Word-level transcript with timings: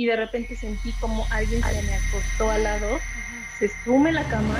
y 0.00 0.06
de 0.06 0.16
repente 0.16 0.56
sentí 0.56 0.92
como 0.92 1.26
alguien 1.30 1.62
se 1.62 1.82
me 1.82 1.94
acostó 1.94 2.50
al 2.50 2.62
lado, 2.62 2.98
se 3.58 3.68
sume 3.84 4.10
la 4.12 4.26
cama. 4.30 4.56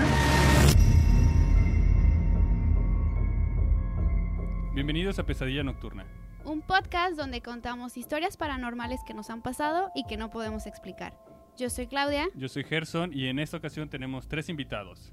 Bienvenidos 4.74 5.18
a 5.18 5.24
Pesadilla 5.24 5.62
Nocturna. 5.62 6.04
Un 6.44 6.60
podcast 6.60 7.16
donde 7.16 7.40
contamos 7.40 7.96
historias 7.96 8.36
paranormales 8.36 9.00
que 9.06 9.14
nos 9.14 9.30
han 9.30 9.40
pasado 9.40 9.90
y 9.94 10.04
que 10.04 10.18
no 10.18 10.28
podemos 10.28 10.66
explicar. 10.66 11.16
Yo 11.56 11.70
soy 11.70 11.86
Claudia. 11.86 12.28
Yo 12.34 12.50
soy 12.50 12.64
Gerson 12.64 13.10
y 13.14 13.28
en 13.28 13.38
esta 13.38 13.56
ocasión 13.56 13.88
tenemos 13.88 14.28
tres 14.28 14.50
invitados. 14.50 15.10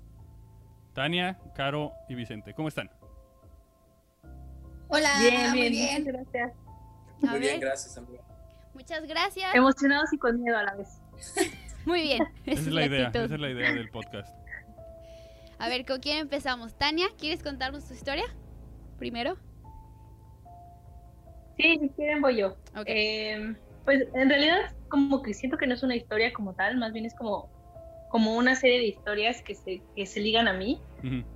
Tania, 0.94 1.40
Caro 1.56 1.94
y 2.10 2.16
Vicente. 2.16 2.54
¿Cómo 2.54 2.68
están? 2.68 2.92
Hola, 4.90 5.10
Bien, 5.22 5.52
muy 5.52 5.60
bien, 5.62 5.72
bien. 5.72 6.04
muchas 6.04 6.14
gracias. 6.34 6.52
A 7.24 7.32
Muy 7.32 7.40
bien, 7.40 7.62
gracias, 7.62 7.98
amigo. 7.98 8.37
Muchas 8.78 9.08
gracias. 9.08 9.56
Emocionados 9.56 10.14
y 10.14 10.20
con 10.20 10.40
miedo 10.40 10.56
a 10.56 10.62
la 10.62 10.76
vez. 10.76 11.02
Muy 11.86 12.04
bien. 12.04 12.24
Esa 12.46 12.62
es 12.62 12.68
la 12.68 12.86
idea, 12.86 13.08
esa 13.08 13.24
es 13.24 13.40
la 13.40 13.50
idea 13.50 13.74
del 13.74 13.90
podcast. 13.90 14.32
A 15.58 15.68
ver, 15.68 15.84
¿con 15.84 16.00
quién 16.00 16.20
empezamos? 16.20 16.78
Tania, 16.78 17.08
¿quieres 17.18 17.42
contarnos 17.42 17.88
tu 17.88 17.96
historia? 17.96 18.26
Primero. 19.00 19.36
Sí, 21.58 21.80
si 21.82 21.90
quieren 21.90 22.22
voy 22.22 22.38
yo. 22.38 22.50
Ok. 22.76 22.84
Eh, 22.86 23.56
pues 23.84 24.08
en 24.14 24.30
realidad 24.30 24.72
como 24.90 25.24
que 25.24 25.34
siento 25.34 25.58
que 25.58 25.66
no 25.66 25.74
es 25.74 25.82
una 25.82 25.96
historia 25.96 26.32
como 26.32 26.54
tal, 26.54 26.78
más 26.78 26.94
bien 26.94 27.08
es 27.08 27.16
como, 27.16 27.50
como 28.12 28.36
una 28.36 28.56
serie 28.56 28.78
de 28.78 28.86
historias 28.86 29.42
que 29.42 29.56
se, 29.56 29.82
que 29.96 30.06
se 30.06 30.20
ligan 30.20 30.48
a 30.48 30.54
mí. 30.54 30.80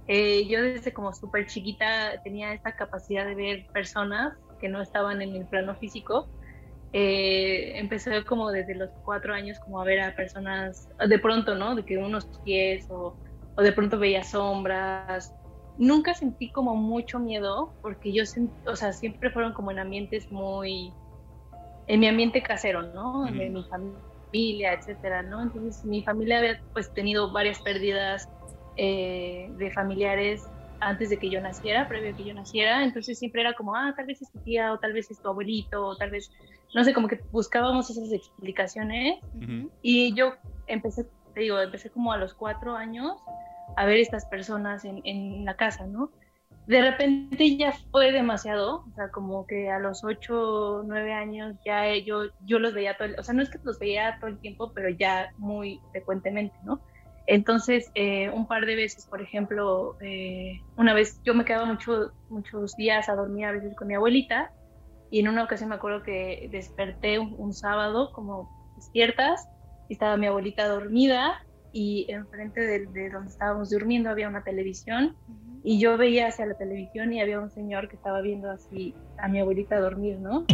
Eh, 0.07 0.45
yo 0.47 0.61
desde 0.61 0.93
como 0.93 1.11
súper 1.11 1.47
chiquita 1.47 2.21
tenía 2.23 2.53
esta 2.53 2.75
capacidad 2.75 3.25
de 3.25 3.33
ver 3.33 3.65
personas 3.73 4.37
que 4.59 4.69
no 4.69 4.79
estaban 4.79 5.23
en 5.23 5.35
el 5.35 5.47
plano 5.47 5.73
físico. 5.73 6.29
Eh, 6.93 7.79
empecé 7.79 8.23
como 8.25 8.51
desde 8.51 8.75
los 8.75 8.89
cuatro 9.05 9.33
años 9.33 9.57
como 9.59 9.79
a 9.79 9.85
ver 9.85 10.01
a 10.01 10.15
personas 10.15 10.89
de 11.07 11.19
pronto, 11.19 11.55
¿no? 11.55 11.75
De 11.75 11.85
que 11.85 11.97
unos 11.97 12.25
pies 12.43 12.85
o, 12.89 13.17
o 13.55 13.61
de 13.61 13.71
pronto 13.71 13.97
veía 13.97 14.23
sombras. 14.23 15.33
Nunca 15.77 16.13
sentí 16.13 16.51
como 16.51 16.75
mucho 16.75 17.17
miedo 17.17 17.73
porque 17.81 18.11
yo, 18.11 18.23
sent- 18.23 18.51
o 18.65 18.75
sea, 18.75 18.91
siempre 18.91 19.31
fueron 19.31 19.53
como 19.53 19.71
en 19.71 19.79
ambientes 19.79 20.29
muy, 20.31 20.91
en 21.87 21.99
mi 21.99 22.07
ambiente 22.07 22.43
casero, 22.43 22.81
¿no? 22.81 23.23
De 23.23 23.49
mi 23.49 23.63
familia, 23.63 24.73
etcétera, 24.73 25.23
¿no? 25.23 25.41
Entonces 25.43 25.83
mi 25.85 26.03
familia 26.03 26.39
había 26.39 26.61
pues 26.73 26.93
tenido 26.93 27.31
varias 27.31 27.61
pérdidas 27.61 28.27
eh, 28.75 29.49
de 29.57 29.71
familiares 29.71 30.43
antes 30.81 31.09
de 31.09 31.19
que 31.19 31.29
yo 31.29 31.39
naciera, 31.41 31.87
previo 31.87 32.11
a 32.11 32.15
que 32.15 32.25
yo 32.25 32.33
naciera, 32.33 32.83
entonces 32.83 33.17
siempre 33.19 33.41
era 33.41 33.53
como, 33.53 33.75
ah, 33.75 33.93
tal 33.95 34.07
vez 34.07 34.21
es 34.21 34.31
tu 34.31 34.39
tía, 34.39 34.73
o 34.73 34.79
tal 34.79 34.93
vez 34.93 35.09
es 35.11 35.21
tu 35.21 35.29
abuelito, 35.29 35.85
o 35.85 35.95
tal 35.95 36.09
vez, 36.09 36.29
no 36.73 36.83
sé, 36.83 36.93
como 36.93 37.07
que 37.07 37.19
buscábamos 37.31 37.89
esas 37.89 38.11
explicaciones, 38.11 39.19
Ujú. 39.35 39.71
y 39.81 40.13
yo 40.15 40.33
empecé, 40.67 41.05
te 41.33 41.41
digo, 41.41 41.59
empecé 41.59 41.89
como 41.91 42.11
a 42.11 42.17
los 42.17 42.33
cuatro 42.33 42.75
años 42.75 43.13
a 43.77 43.85
ver 43.85 43.97
estas 43.97 44.25
personas 44.25 44.83
en, 44.83 45.01
en 45.05 45.45
la 45.45 45.55
casa, 45.55 45.85
¿no? 45.87 46.11
De 46.67 46.81
repente 46.81 47.57
ya 47.57 47.73
fue 47.91 48.11
demasiado, 48.11 48.83
o 48.87 48.91
sea, 48.95 49.09
como 49.09 49.45
que 49.47 49.69
a 49.69 49.79
los 49.79 50.03
ocho, 50.03 50.83
nueve 50.85 51.13
años 51.13 51.55
ya 51.65 51.95
yo, 51.97 52.25
yo 52.45 52.59
los 52.59 52.73
veía 52.73 52.95
todo, 52.97 53.07
el- 53.07 53.19
o 53.19 53.23
sea, 53.23 53.33
no 53.33 53.41
es 53.41 53.49
que 53.49 53.59
los 53.63 53.79
veía 53.79 54.17
todo 54.19 54.29
el 54.29 54.39
tiempo, 54.39 54.71
pero 54.73 54.89
ya 54.89 55.29
muy 55.37 55.79
frecuentemente, 55.91 56.55
¿no? 56.63 56.81
Entonces, 57.27 57.89
eh, 57.95 58.29
un 58.29 58.47
par 58.47 58.65
de 58.65 58.75
veces, 58.75 59.07
por 59.07 59.21
ejemplo, 59.21 59.95
eh, 60.01 60.53
una 60.75 60.93
vez 60.93 61.21
yo 61.23 61.33
me 61.33 61.45
quedaba 61.45 61.65
mucho, 61.65 62.11
muchos 62.29 62.75
días 62.75 63.09
a 63.09 63.15
dormir 63.15 63.45
a 63.45 63.51
veces 63.51 63.75
con 63.75 63.87
mi 63.87 63.95
abuelita 63.95 64.51
y 65.09 65.19
en 65.19 65.27
una 65.27 65.43
ocasión 65.43 65.69
me 65.69 65.75
acuerdo 65.75 66.03
que 66.03 66.49
desperté 66.51 67.19
un, 67.19 67.35
un 67.37 67.53
sábado 67.53 68.11
como 68.13 68.49
despiertas 68.75 69.47
y 69.87 69.93
estaba 69.93 70.17
mi 70.17 70.27
abuelita 70.27 70.67
dormida 70.67 71.39
y 71.71 72.05
enfrente 72.09 72.61
de, 72.61 72.87
de 72.87 73.09
donde 73.09 73.29
estábamos 73.29 73.69
durmiendo 73.69 74.09
había 74.09 74.27
una 74.27 74.43
televisión 74.43 75.15
y 75.63 75.79
yo 75.79 75.97
veía 75.97 76.27
hacia 76.27 76.45
la 76.45 76.55
televisión 76.55 77.13
y 77.13 77.21
había 77.21 77.39
un 77.39 77.49
señor 77.51 77.87
que 77.87 77.95
estaba 77.95 78.21
viendo 78.21 78.49
así 78.49 78.95
a 79.17 79.27
mi 79.27 79.39
abuelita 79.39 79.79
dormir, 79.79 80.19
¿no? 80.19 80.45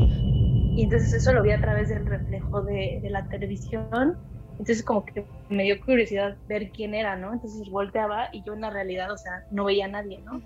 Y 0.75 0.83
entonces 0.83 1.13
eso 1.13 1.33
lo 1.33 1.41
vi 1.41 1.51
a 1.51 1.61
través 1.61 1.89
del 1.89 2.05
reflejo 2.05 2.61
de, 2.61 2.99
de 3.01 3.09
la 3.09 3.25
televisión. 3.27 4.17
Entonces 4.59 4.83
como 4.83 5.05
que 5.05 5.27
me 5.49 5.63
dio 5.63 5.79
curiosidad 5.79 6.37
ver 6.47 6.71
quién 6.71 6.95
era, 6.95 7.15
¿no? 7.15 7.33
Entonces 7.33 7.69
volteaba 7.69 8.29
y 8.31 8.43
yo 8.43 8.53
en 8.53 8.61
la 8.61 8.69
realidad, 8.69 9.11
o 9.11 9.17
sea, 9.17 9.43
no 9.51 9.65
veía 9.65 9.85
a 9.85 9.89
nadie, 9.89 10.21
¿no? 10.21 10.41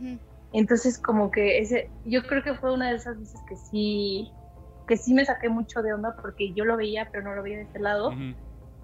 Entonces 0.52 1.00
como 1.00 1.32
que 1.32 1.60
ese, 1.60 1.90
yo 2.04 2.24
creo 2.24 2.44
que 2.44 2.56
fue 2.56 2.74
una 2.74 2.90
de 2.90 2.98
esas 2.98 3.18
veces 3.18 3.40
que 3.48 3.56
sí, 3.56 4.34
que 4.88 4.98
sí 4.98 5.14
me 5.14 5.26
saqué 5.26 5.48
mucho 5.48 5.82
de 5.82 5.94
onda 5.94 6.16
porque 6.22 6.54
yo 6.54 6.66
lo 6.66 6.76
veía, 6.76 7.08
pero 7.12 7.24
no 7.24 7.36
lo 7.36 7.44
veía 7.44 7.58
de 7.58 7.64
este 7.64 7.80
lado. 7.80 8.14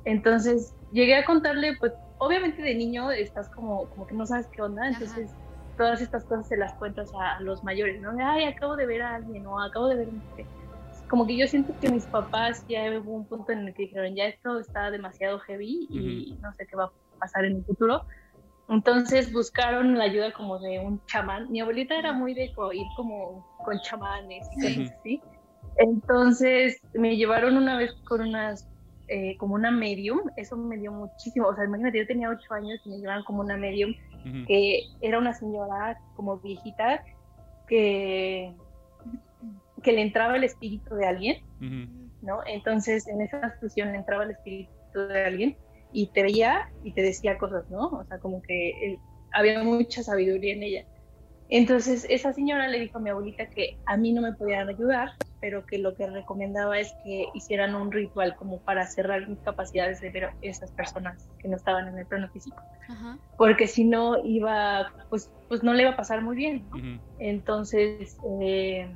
Entonces 0.06 0.74
llegué 0.92 1.16
a 1.16 1.26
contarle, 1.26 1.76
pues 1.80 1.94
obviamente 2.20 2.62
de 2.62 2.76
niño 2.76 3.12
estás 3.12 3.50
como, 3.50 3.90
como 3.90 4.08
que 4.08 4.16
no 4.16 4.26
sabes 4.26 4.48
qué 4.54 4.62
onda, 4.62 4.88
entonces 4.88 5.30
todas 5.76 6.02
estas 6.02 6.24
cosas 6.26 6.48
se 6.48 6.58
las 6.58 6.74
cuentas 6.76 7.12
a, 7.20 7.36
a 7.36 7.42
los 7.42 7.64
mayores, 7.64 8.02
¿no? 8.02 8.16
De, 8.16 8.24
Ay, 8.24 8.46
acabo 8.46 8.78
de 8.78 8.86
ver 8.86 9.02
a 9.02 9.16
alguien 9.16 9.46
o 9.46 9.62
acabo 9.62 9.88
de 9.90 9.98
ver 9.98 10.08
qué". 10.36 10.48
Como 11.10 11.26
que 11.26 11.38
yo 11.38 11.48
siento 11.48 11.74
que 11.80 11.90
mis 11.90 12.06
papás 12.08 12.64
ya 12.68 12.82
hubo 13.00 13.14
un 13.14 13.28
punto 13.28 13.52
en 13.52 13.68
el 13.68 13.74
que 13.74 13.84
dijeron, 13.84 14.16
ya 14.16 14.26
esto 14.26 14.60
está 14.60 14.92
demasiado 14.92 15.40
heavy 15.40 15.88
y 15.90 16.36
no 16.42 16.54
sé 16.54 16.68
qué 16.68 16.76
va 16.76 16.86
a 16.86 16.92
pasar 17.20 17.46
en 17.46 17.58
el 17.58 17.66
futuro. 17.66 18.04
Entonces 18.70 19.32
buscaron 19.32 19.98
la 19.98 20.04
ayuda 20.04 20.34
como 20.34 20.60
de 20.60 20.80
un 20.80 21.02
chamán. 21.06 21.50
Mi 21.50 21.62
abuelita 21.62 21.98
era 21.98 22.12
muy 22.12 22.34
de 22.34 22.46
ir 22.46 22.88
como 22.98 23.46
con 23.64 23.80
chamanes 23.80 24.46
y 24.52 24.62
Sí. 24.62 24.76
cosas 24.80 24.98
así. 25.00 25.22
Entonces 25.78 26.82
me 26.94 27.16
llevaron 27.16 27.56
una 27.56 27.78
vez 27.78 27.94
con 28.04 28.22
unas, 28.22 28.68
eh, 29.08 29.38
como 29.38 29.56
una 29.56 29.72
medium. 29.72 30.20
Eso 30.36 30.58
me 30.58 30.78
dio 30.78 30.92
muchísimo. 30.92 31.48
O 31.48 31.56
sea, 31.56 31.64
imagínate, 31.64 32.00
yo 32.00 32.08
tenía 32.08 32.30
ocho 32.30 32.54
años 32.54 32.82
y 32.84 32.90
me 32.90 32.98
llevaron 32.98 33.24
como 33.24 33.40
una 33.42 33.56
medium 33.56 33.92
Ujú. 34.26 34.46
que 34.48 34.82
era 35.00 35.18
una 35.20 35.34
señora 35.34 35.98
como 36.16 36.38
viejita 36.40 37.02
que, 37.68 38.54
que 39.84 39.92
le 39.92 40.02
entraba 40.02 40.36
el 40.36 40.44
espíritu 40.44 40.96
de 40.96 41.06
alguien. 41.06 41.38
¿no? 42.22 42.40
Entonces, 42.46 43.08
en 43.08 43.22
esa 43.22 43.56
fusión 43.60 43.92
le 43.92 44.00
entraba 44.00 44.24
el 44.24 44.32
espíritu 44.32 44.72
de 44.94 45.26
alguien 45.26 45.58
y 45.92 46.08
te 46.08 46.24
veía 46.24 46.70
y 46.84 46.92
te 46.92 47.02
decía 47.02 47.38
cosas, 47.38 47.70
¿no? 47.70 47.88
O 47.88 48.04
sea, 48.06 48.20
como 48.20 48.42
que 48.42 48.98
había 49.32 49.64
mucha 49.64 50.04
sabiduría 50.04 50.54
en 50.54 50.64
ella. 50.64 50.86
Entonces, 51.50 52.06
esa 52.10 52.34
señora 52.34 52.68
le 52.68 52.80
dijo 52.80 52.98
a 52.98 53.02
mi 53.02 53.10
abuelita 53.10 53.50
que 53.50 53.78
a 53.86 53.96
mí 53.96 54.12
no 54.12 54.22
me 54.22 54.34
podían 54.34 54.68
ayudar, 54.68 55.12
pero 55.40 55.66
que 55.66 55.78
lo 55.78 55.96
que 55.96 56.08
recomendaba 56.08 56.78
es 56.78 56.94
que 57.06 57.28
hicieran 57.34 57.74
un 57.74 57.92
ritual 57.92 58.36
como 58.36 58.60
para 58.60 58.86
cerrar 58.86 59.30
mis 59.30 59.40
capacidades 59.40 60.02
de 60.02 60.10
ver 60.10 60.26
a 60.26 60.34
esas 60.42 60.72
personas 60.74 61.30
que 61.40 61.48
no 61.48 61.56
estaban 61.56 61.88
en 61.88 62.00
el 62.00 62.06
plano 62.06 62.28
físico, 62.30 62.62
Ajá. 62.90 63.18
porque 63.38 63.68
si 63.68 63.86
no 63.86 64.26
iba, 64.26 64.92
pues, 65.10 65.32
pues 65.48 65.64
no 65.64 65.74
le 65.74 65.84
iba 65.84 65.92
a 65.92 65.98
pasar 65.98 66.22
muy 66.22 66.36
bien, 66.36 66.68
¿no? 66.70 67.00
Entonces, 67.18 68.18
eh, 68.42 68.94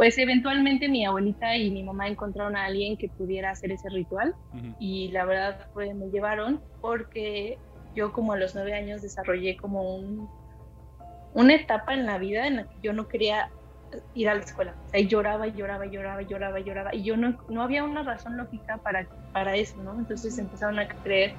pues 0.00 0.16
eventualmente 0.16 0.88
mi 0.88 1.04
abuelita 1.04 1.58
y 1.58 1.70
mi 1.70 1.82
mamá 1.82 2.08
encontraron 2.08 2.56
a 2.56 2.64
alguien 2.64 2.96
que 2.96 3.10
pudiera 3.10 3.50
hacer 3.50 3.70
ese 3.70 3.90
ritual 3.90 4.34
y 4.78 5.08
la 5.08 5.26
verdad 5.26 5.66
fue, 5.74 5.92
me 5.92 6.08
llevaron 6.08 6.62
porque 6.80 7.58
yo 7.94 8.10
como 8.10 8.32
a 8.32 8.38
los 8.38 8.54
nueve 8.54 8.72
años 8.72 9.02
desarrollé 9.02 9.58
como 9.58 9.96
un, 9.96 10.26
una 11.34 11.54
etapa 11.54 11.92
en 11.92 12.06
la 12.06 12.16
vida 12.16 12.46
en 12.46 12.56
la 12.56 12.64
que 12.64 12.76
yo 12.82 12.94
no 12.94 13.08
quería 13.08 13.50
ir 14.14 14.30
a 14.30 14.36
la 14.36 14.40
escuela. 14.40 14.74
O 14.86 14.88
sea, 14.88 15.00
y 15.00 15.06
lloraba 15.06 15.48
y 15.48 15.52
lloraba 15.52 15.84
y 15.84 15.90
lloraba 15.90 16.22
y 16.22 16.26
lloraba 16.26 16.60
y 16.60 16.64
lloraba 16.64 16.94
y 16.94 17.02
yo 17.02 17.18
no, 17.18 17.38
no 17.50 17.62
había 17.62 17.84
una 17.84 18.02
razón 18.02 18.38
lógica 18.38 18.78
para, 18.78 19.06
para 19.34 19.54
eso, 19.54 19.82
¿no? 19.82 19.98
Entonces 19.98 20.38
empezaron 20.38 20.78
a 20.78 20.88
creer 20.88 21.34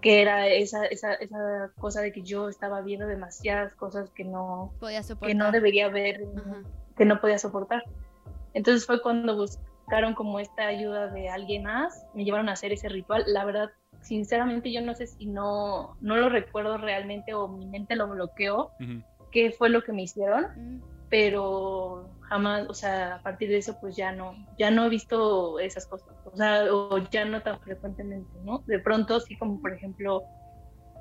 que 0.00 0.22
era 0.22 0.46
esa, 0.46 0.86
esa, 0.86 1.14
esa 1.14 1.72
cosa 1.76 2.02
de 2.02 2.12
que 2.12 2.22
yo 2.22 2.48
estaba 2.48 2.82
viendo 2.82 3.08
demasiadas 3.08 3.74
cosas 3.74 4.10
que 4.10 4.22
no, 4.22 4.72
Podía 4.78 5.02
soportar. 5.02 5.28
que 5.28 5.34
no 5.34 5.50
debería 5.50 5.88
ver. 5.88 6.20
Que 7.00 7.06
no 7.06 7.18
podía 7.18 7.38
soportar. 7.38 7.82
Entonces 8.52 8.84
fue 8.84 9.00
cuando 9.00 9.34
buscaron 9.34 10.12
como 10.12 10.38
esta 10.38 10.66
ayuda 10.66 11.06
de 11.06 11.30
alguien 11.30 11.62
más, 11.62 12.06
me 12.12 12.24
llevaron 12.26 12.50
a 12.50 12.52
hacer 12.52 12.74
ese 12.74 12.90
ritual. 12.90 13.24
La 13.26 13.46
verdad, 13.46 13.70
sinceramente 14.02 14.70
yo 14.70 14.82
no 14.82 14.94
sé 14.94 15.06
si 15.06 15.24
no, 15.24 15.96
no 16.02 16.16
lo 16.16 16.28
recuerdo 16.28 16.76
realmente 16.76 17.32
o 17.32 17.48
mi 17.48 17.64
mente 17.66 17.96
lo 17.96 18.06
bloqueó, 18.06 18.72
Ujú. 18.78 19.02
qué 19.32 19.50
fue 19.50 19.70
lo 19.70 19.80
que 19.80 19.92
me 19.94 20.02
hicieron, 20.02 20.44
Mm. 20.54 20.82
pero 21.08 22.10
jamás, 22.28 22.68
o 22.68 22.74
sea, 22.74 23.14
a 23.14 23.22
partir 23.22 23.48
de 23.48 23.56
eso 23.56 23.78
pues 23.80 23.96
ya 23.96 24.12
no, 24.12 24.34
ya 24.58 24.70
no 24.70 24.84
he 24.84 24.90
visto 24.90 25.58
esas 25.58 25.86
cosas, 25.86 26.14
o 26.26 26.36
sea, 26.36 26.64
o 26.70 26.98
ya 27.10 27.24
no 27.24 27.40
tan 27.40 27.58
frecuentemente, 27.60 28.30
¿no? 28.44 28.62
De 28.66 28.78
pronto 28.78 29.20
sí 29.20 29.38
como 29.38 29.58
por 29.62 29.72
ejemplo, 29.72 30.22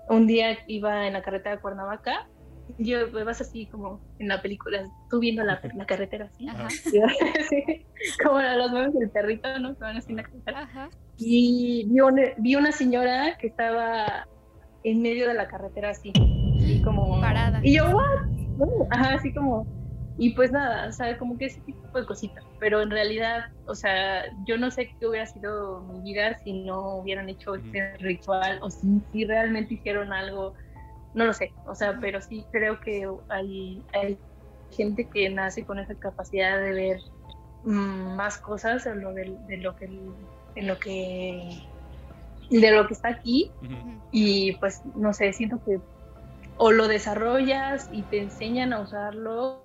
un 0.07 0.28
día 0.28 0.57
iba 0.66 1.07
en 1.07 1.13
la 1.13 1.22
carretera 1.22 1.56
de 1.57 1.62
Cuernavaca, 1.62 2.30
yo 2.77 3.12
vas 3.25 3.42
así 3.42 3.66
como 3.68 4.00
en 4.19 4.27
la 4.27 4.42
película, 4.42 4.89
tú 5.10 5.19
viendo 5.19 5.44
la, 5.44 5.60
la 5.75 5.86
carretera 5.86 6.25
así, 6.25 6.48
Ajá. 6.48 6.68
Sí, 7.50 7.86
como 8.24 8.39
los 8.39 8.71
memes 8.71 8.94
del 8.94 9.10
perrito, 9.10 9.60
¿no? 9.60 9.75
Que 9.75 9.81
van 9.81 9.98
así 9.98 10.12
en 10.12 10.18
la 10.18 10.24
carretera. 10.24 10.60
Ajá. 10.62 10.89
Y 11.18 11.86
vi 11.89 12.00
una, 12.00 12.24
vi 12.38 12.56
una 12.56 12.71
señora 12.71 13.38
que 13.38 13.48
estaba 13.48 14.27
en 14.83 15.01
medio 15.01 15.27
de 15.27 15.33
la 15.33 15.48
carretera 15.48 15.89
así, 15.89 16.12
así 16.57 16.81
como... 16.83 17.19
Parada. 17.19 17.60
Y 17.63 17.75
yo, 17.75 17.89
¿what? 17.89 18.88
Ajá, 18.92 19.16
así 19.16 19.33
como... 19.33 19.66
Y 20.18 20.31
pues 20.31 20.51
nada, 20.51 20.89
o 20.89 20.92
sea, 20.92 21.18
como 21.18 21.38
que 21.38 21.45
ese 21.45 21.62
tipo 21.62 21.98
de 21.98 22.06
cositas. 22.06 22.44
Pero 22.60 22.81
en 22.81 22.89
realidad, 22.89 23.45
o 23.68 23.74
sea, 23.74 24.25
yo 24.45 24.57
no 24.57 24.69
sé 24.69 24.94
qué 25.00 25.07
hubiera 25.07 25.25
sido 25.25 25.80
mi 25.81 26.12
vida 26.12 26.38
si 26.44 26.51
no 26.51 26.98
hubieran 26.98 27.30
hecho 27.30 27.56
este 27.56 27.95
ritual 28.00 28.60
o 28.62 28.69
si, 28.69 29.01
si 29.13 29.24
realmente 29.24 29.75
hicieron 29.75 30.12
algo, 30.12 30.56
no 31.13 31.25
lo 31.25 31.33
sé. 31.33 31.53
O 31.65 31.75
sea, 31.75 31.97
pero 32.00 32.21
sí 32.21 32.45
creo 32.51 32.79
que 32.79 33.09
hay, 33.29 33.83
hay 33.94 34.17
gente 34.71 35.06
que 35.06 35.29
nace 35.29 35.65
con 35.65 35.79
esa 35.79 35.95
capacidad 35.95 36.59
de 36.59 36.73
ver 36.73 37.00
mm, 37.63 38.15
más 38.15 38.38
cosas 38.38 38.85
en 38.85 39.01
lo 39.01 39.13
de, 39.13 39.25
lo 39.57 39.75
que 39.75 39.85
en 40.56 40.67
lo 40.67 40.77
que 40.77 41.63
de 42.50 42.71
lo 42.71 42.88
que 42.88 42.94
está 42.94 43.09
aquí. 43.09 43.51
Y 44.11 44.53
pues 44.53 44.81
no 44.95 45.13
sé 45.13 45.33
siento 45.33 45.63
que 45.63 45.79
o 46.57 46.71
lo 46.71 46.88
desarrollas 46.88 47.89
y 47.91 48.03
te 48.03 48.19
enseñan 48.19 48.73
a 48.73 48.81
usarlo 48.81 49.63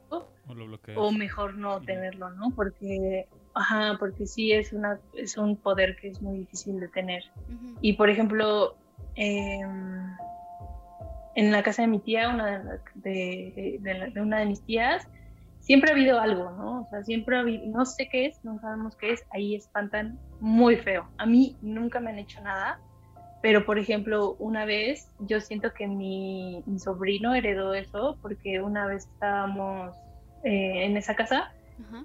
o, 0.95 1.11
mejor 1.11 1.57
no 1.57 1.81
tenerlo 1.81 2.31
no 2.31 2.51
porque 2.51 3.27
ajá 3.55 3.97
porque 3.99 4.27
sí 4.27 4.53
es 4.53 4.73
una 4.73 5.01
es 5.15 5.37
un 5.37 5.57
poder 5.57 5.97
que 5.97 6.09
es 6.09 6.23
muy 6.23 6.39
difícil 6.39 6.81
de 6.81 6.89
tener. 6.89 7.25
Y 7.81 7.95
por 7.95 8.11
ejemplo 8.11 8.77
em, 9.17 10.15
en 11.35 11.51
la 11.53 11.63
casa 11.63 11.83
de 11.83 11.89
mi 11.89 12.01
tía, 12.01 12.29
una 12.29 12.81
de, 12.95 13.81
de, 13.81 14.21
una 14.21 14.39
de 14.39 14.47
mis 14.47 14.65
tías, 14.65 15.09
siempre 15.61 15.91
ha 15.91 15.95
habido 15.95 16.21
algo, 16.21 16.51
¿no? 16.51 16.83
O 16.83 16.87
sea, 16.91 17.03
siempre 17.03 17.37
ha 17.37 17.41
habido, 17.41 17.67
no 17.67 17.85
sé 17.85 18.09
qué 18.11 18.27
es, 18.27 18.45
no 18.45 18.59
sabemos 18.61 18.97
qué 18.97 19.13
es, 19.13 19.25
ahí 19.31 19.55
espantan 19.55 20.19
muy 20.41 20.77
feo. 20.77 21.09
A 21.19 21.27
mí 21.27 21.57
nunca 21.63 22.01
me 22.01 22.11
han 22.11 22.19
hecho 22.19 22.41
nada, 22.43 22.79
pero 23.43 23.65
por 23.65 23.79
ejemplo, 23.79 24.37
una 24.39 24.65
vez 24.65 25.11
yo 25.21 25.41
siento 25.41 25.73
que 25.73 25.87
mi, 25.87 26.63
mi 26.67 26.79
sobrino 26.79 27.35
heredó 27.35 27.75
eso 27.75 28.19
porque 28.23 28.61
una 28.61 28.87
vez 28.87 29.07
estábamos 29.07 29.97
eh, 30.45 30.85
en 30.85 30.97
esa 30.97 31.15
casa 31.15 31.53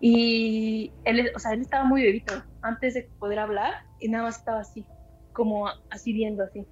y 0.02 0.92
él, 1.06 1.30
o 1.36 1.40
sea, 1.40 1.54
él 1.54 1.62
estaba 1.62 1.84
muy 1.84 2.02
bebito 2.02 2.34
antes 2.62 2.96
de 2.96 3.04
poder 3.20 3.40
hablar 3.40 3.74
y 4.00 4.10
nada 4.10 4.24
más 4.24 4.38
estaba 4.40 4.62
así, 4.62 4.84
como 5.34 5.68
así 5.90 6.12
viendo 6.12 6.44
así 6.44 6.66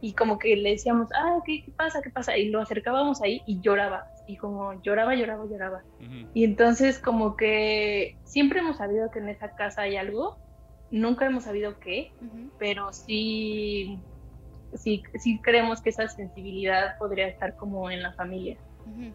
y 0.00 0.14
como 0.14 0.38
que 0.38 0.56
le 0.56 0.70
decíamos, 0.70 1.08
ah, 1.14 1.40
¿qué, 1.44 1.64
pasa? 1.76 2.00
¿Qué 2.02 2.10
pasa? 2.10 2.36
Y 2.36 2.48
lo 2.48 2.60
acercábamos 2.60 3.20
ahí 3.20 3.42
y 3.46 3.60
lloraba, 3.60 4.06
y 4.26 4.36
como 4.36 4.80
lloraba, 4.82 5.14
lloraba, 5.14 5.44
lloraba. 5.46 5.82
Y 6.34 6.44
entonces 6.44 6.98
como 6.98 7.36
que 7.36 8.16
siempre 8.24 8.60
hemos 8.60 8.78
sabido 8.78 9.10
que 9.10 9.18
en 9.18 9.28
esa 9.28 9.54
casa 9.54 9.82
hay 9.82 9.96
algo, 9.96 10.38
nunca 10.90 11.26
hemos 11.26 11.44
sabido 11.44 11.78
qué, 11.80 12.12
pero 12.58 12.92
sí, 12.92 13.98
sí, 14.74 15.02
sí 15.18 15.38
creemos 15.42 15.82
que 15.82 15.90
esa 15.90 16.08
sensibilidad 16.08 16.96
podría 16.98 17.28
estar 17.28 17.56
como 17.56 17.90
en 17.90 18.02
la 18.02 18.12
familia. 18.14 18.56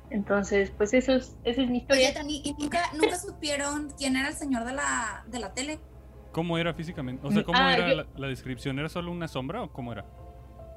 Entonces, 0.09 0.71
pues 0.77 0.93
eso 0.93 1.13
es, 1.13 1.35
esa 1.43 1.63
es 1.63 1.69
mi 1.69 1.79
historia. 1.79 2.11
Oye, 2.23 2.41
¿y 2.43 2.55
nunca, 2.57 2.79
nunca 2.93 3.17
supieron 3.17 3.89
quién 3.97 4.15
era 4.15 4.29
el 4.29 4.35
señor 4.35 4.63
de 4.63 4.73
la, 4.73 5.25
de 5.27 5.39
la 5.39 5.53
tele? 5.53 5.79
¿Cómo 6.31 6.57
era 6.57 6.73
físicamente? 6.73 7.25
O 7.25 7.31
sea, 7.31 7.43
¿cómo 7.43 7.57
ah, 7.59 7.73
era 7.73 8.05
la 8.15 8.27
descripción? 8.27 8.77
¿Era 8.79 8.87
solo 8.87 9.11
una 9.11 9.27
sombra 9.27 9.63
o 9.63 9.71
cómo 9.71 9.91
era? 9.91 10.05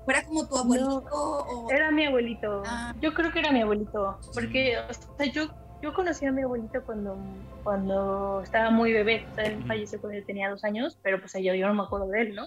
¿Era 0.09 0.25
como 0.25 0.47
tu 0.47 0.57
abuelito? 0.57 1.47
Era 1.71 1.91
mi 1.91 2.07
abuelito. 2.07 2.63
Ah. 2.67 2.95
Yo 3.01 3.13
creo 3.15 3.33
que 3.33 3.41
era 3.41 3.53
mi 3.53 3.63
abuelito. 3.63 4.19
Porque, 4.35 4.79
o 4.79 4.93
sea, 5.17 5.27
yo, 5.27 5.49
yo 5.83 5.93
conocí 5.93 6.27
a 6.27 6.33
mi 6.33 6.43
abuelito 6.43 6.83
cuando, 6.85 7.19
cuando 7.63 8.41
estaba 8.43 8.71
muy 8.71 8.93
bebé. 8.93 9.27
O 9.33 9.35
sea, 9.35 9.45
él 9.45 9.63
falleció 9.67 10.01
cuando 10.01 10.19
yo 10.19 10.25
tenía 10.25 10.51
dos 10.51 10.65
años, 10.65 10.99
pero 11.03 11.21
pues 11.21 11.33
yo, 11.35 11.55
yo 11.55 11.67
no 11.69 11.75
me 11.75 11.83
acuerdo 11.83 12.09
de 12.09 12.23
él, 12.23 12.35
¿no? 12.35 12.47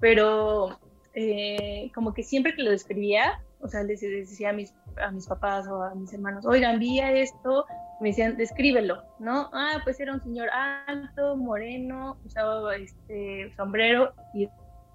Pero 0.00 0.78
eh, 1.14 1.90
como 1.94 2.14
que 2.14 2.22
siempre 2.22 2.54
que 2.54 2.62
lo 2.62 2.70
describía, 2.70 3.40
o 3.60 3.68
sea, 3.68 3.82
les, 3.82 4.00
decía 4.00 4.50
a 4.50 4.52
mis, 4.52 4.72
a 5.02 5.10
mis 5.10 5.26
papás 5.26 5.66
o 5.66 5.82
a 5.82 5.94
mis 5.94 6.12
hermanos, 6.12 6.46
oigan, 6.46 6.78
vi 6.78 7.00
esto, 7.00 7.66
me 8.00 8.10
decían, 8.10 8.36
descríbelo, 8.36 9.02
¿no? 9.18 9.50
Ah, 9.52 9.80
pues 9.82 9.98
era 9.98 10.12
un 10.12 10.22
señor 10.22 10.48
alto, 10.86 11.36
moreno, 11.36 12.16
usaba 12.24 12.76
este 12.76 13.52
sombrero 13.56 14.12
y 14.34 14.48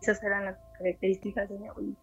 esas 0.03 0.23
eran 0.23 0.45
las 0.45 0.57
características 0.77 1.49
de 1.49 1.59
mi 1.59 1.67
abuelita. 1.67 2.01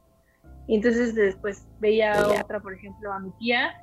Y 0.66 0.76
entonces 0.76 1.14
después 1.14 1.66
veía 1.80 2.12
otra, 2.26 2.60
por 2.60 2.74
ejemplo, 2.74 3.12
a 3.12 3.20
mi 3.20 3.30
tía, 3.32 3.74